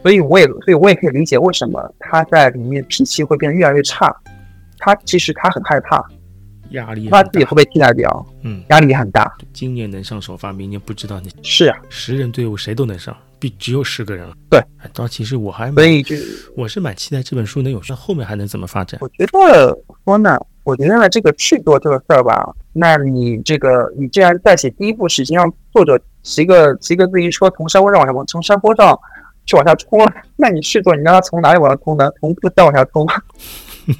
[0.00, 4.14] 所以我也所以我也可以理解为什么他在里面脾气会变得越来越差。
[4.78, 6.00] 他其实他很害怕，
[6.70, 9.36] 压力怕自己会被替代掉，嗯，压力很大。
[9.52, 14.34] 今年能上首发，明年不知道你是啊，十人队伍谁都能上，必只有十个人了。
[14.50, 16.16] 对，哎，到其实我还所以就
[16.56, 18.98] 我是蛮期待这本书能有，那后面还能怎么发展？
[19.00, 28.98] 我觉得说呢，我觉得呢，这个去做这个事儿吧，那你这个你既然在写第一部，实际上作者骑个骑个自行车从山坡上往下从山坡上
[29.46, 32.10] 去往下冲了，那你去做，你让他从哪里往下冲呢？
[32.20, 33.06] 从不再往下冲，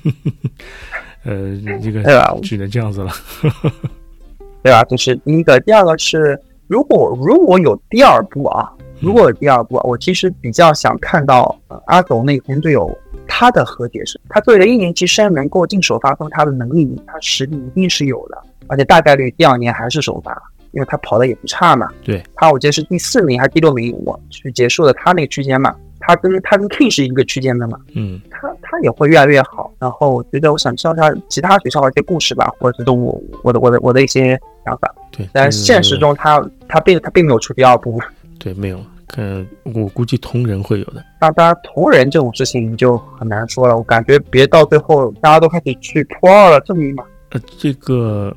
[1.25, 2.37] 呃，这个 对吧？
[2.43, 3.13] 只能这样子了。
[4.63, 4.83] 对吧？
[4.85, 8.71] 这是第一个，第二个是，如果如果有第二部啊，
[9.01, 12.91] 如果有第二部，我其实比较想看到、呃、阿斗那个红队友
[13.27, 20.33] 他的和解是，他作为一个一年级生能够进首发中，他的能力、他实力一定是有的，而且大概率第二年还是首发，
[20.73, 21.89] 因为他跑的也不差嘛。
[22.03, 27.79] 对，他我记得是第四名还是第六名，我去结束了他那个区间嘛，他跟他跟 King 是一个区间的嘛。
[27.95, 29.73] 嗯，他他也会越来越好。
[29.79, 34.93] 然后我觉得我想知道他其他学校的一些故事吧，或者是我我的我的我的一些想法。
[35.13, 38.01] 对，但现实中他他并他并没有出第二部。
[38.39, 41.05] 对没有，可我估计同人会有的。
[41.21, 43.77] 那当然同人这种事情就很难说了。
[43.77, 47.05] 我感觉别到最后大家都开始去破二了，证明嘛。
[47.31, 48.35] 呃，这个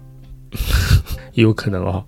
[1.33, 2.03] 有可能哦。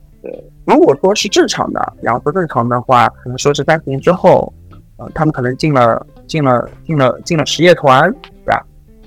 [0.66, 4.52] 如果说是正常的，然后说正常的话，可能说是三十年之后，
[4.98, 8.10] 呃，他们可能进了进了进了进了实业团，
[8.46, 8.66] 对吧？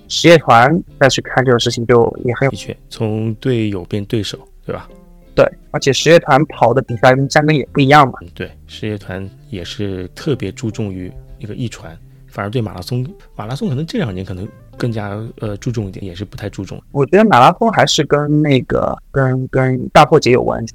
[0.09, 4.89] 实业团再去看这个事情就也很有的确，从队友变对手，对吧？
[5.37, 8.15] 对，而且实业团跑的比赛跟嘉根也不一样嘛。
[8.23, 13.07] 嗯，对，实业团也是特别注重于一个一传，反而对马拉松，
[13.37, 15.11] 马拉松可能这两年可能更加
[15.41, 16.83] 呃注重一点，也是不太注重。
[16.91, 20.75] 我觉得马拉松还是跟那个跟跟大破节有关系，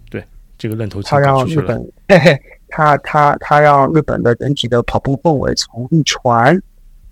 [0.57, 6.55] 这个愣头青他让日本，嘿嘿，他他他让日本的整体的跑步氛围从一传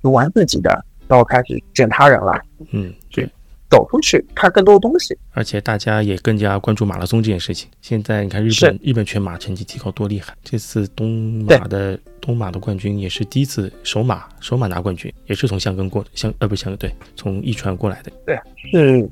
[0.03, 2.39] 就玩自己的，到开始卷他人了，
[2.71, 3.27] 嗯，对，
[3.70, 5.17] 走出去看更多的东西。
[5.32, 7.70] 而且大家也更加关注马拉松这件事情。
[7.82, 18.11] 现在你看日本日本全马成绩提高多厉害，这次东马的东马的冠军也是第一次首马首马拿冠军，也是从香根过香呃不是香根对，从一传过来的。
[18.26, 18.39] 对
[18.72, 19.09] 是，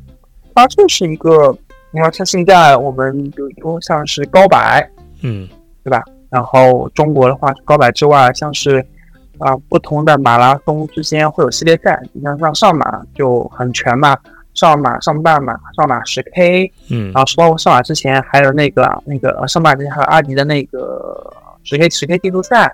[0.55, 1.55] 它就是一个，
[1.91, 4.57] 你看像现在我们比如说像是高柏，
[5.21, 5.47] 嗯，
[5.83, 8.85] 对吧然后中国的话，高柏之外，像是
[9.39, 14.17] 啊、不同的马拉松之间会有系列赛，你像像上马就很全嘛，
[14.57, 21.31] 上马、上半马、上马十 K，嗯然后包括上马之前还有那个那个呃上马之前还有阿迪的那个
[21.63, 22.73] 十 K 十 K 竞速赛，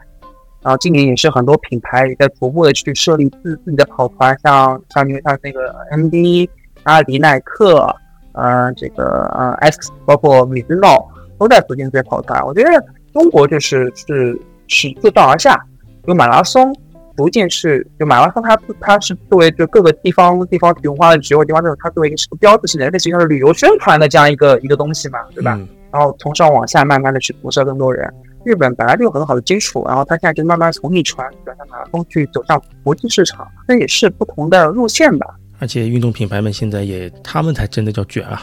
[0.61, 6.49] 然后今年也是很多品牌也在逐步的去设立自自己的跑团，像像因为像那个 MD、
[6.83, 7.93] 阿迪、耐克，
[8.31, 11.05] 呃这个呃 X，包括米兹诺
[11.37, 12.41] 都在组建这些跑团。
[12.45, 12.69] 我觉得
[13.11, 15.61] 中国就是是是自上而下，
[16.05, 16.73] 有马拉松。
[17.15, 25.55] 逐渐是，就马拉松它，它是作为就各个地方地方文化的局或地方这种，它作为一个是个标志性的，类似于像是旅游宣传的这样一个一个东西嘛，对吧？
[25.59, 28.11] 嗯然后从上往下慢慢的去辐射更多人。
[28.43, 35.35] 日本本来就有很好的基础，然后它现在就慢慢从逆传转向马拉松去走向国际市场，这也是不同的路线吧。
[35.59, 38.41] 而且运动品牌们现在也，他们才真的叫卷啊！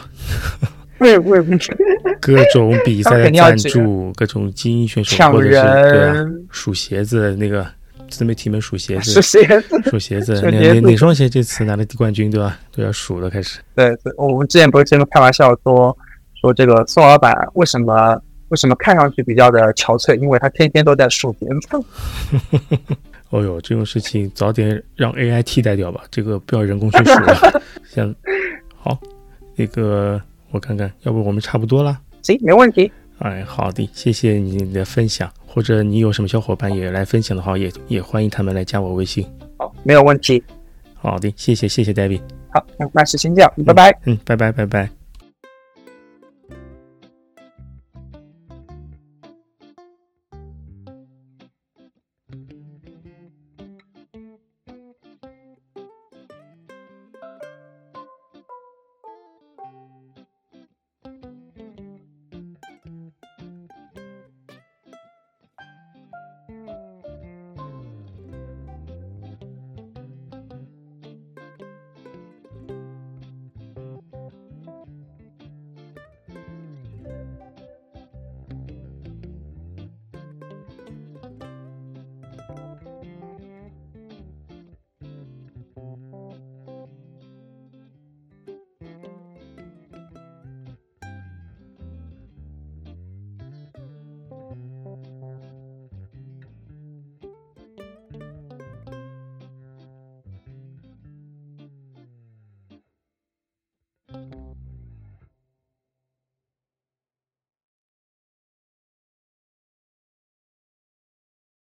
[0.97, 1.75] 不不不是
[2.21, 7.67] 各种比赛赞助，各种精英选手抢或者是对啊，人，数鞋子那个
[8.11, 12.59] 自媒体们数鞋子，数鞋子，数鞋子哪哪哪双鞋这次拿了第冠军对吧？
[12.71, 13.59] 都要数了开始。
[13.73, 15.97] 对，我们之前不是经常开玩笑说
[16.39, 21.85] 说这个宋老板为什么为什么看上去比较的憔悴，因为他天天都在数鞋子。
[23.29, 27.61] 哦哟，这种事情早点让 AI 替代掉吧，这个不要人工去数了。
[27.89, 28.13] 行
[28.75, 28.99] 好，
[29.55, 31.97] 那个我看看，要不我们差不多啦。
[32.23, 32.91] 行，没问题。
[33.21, 39.25] 哎，好的，谢谢你的分享，或者你有什么小伙伴也来分享的话，也也欢迎他们来加我微信。
[39.57, 40.43] 好，没有问题。
[40.95, 43.99] 好的，谢谢谢谢 David，好，那那是先这样，拜拜。
[44.05, 45.00] 嗯，拜拜拜拜。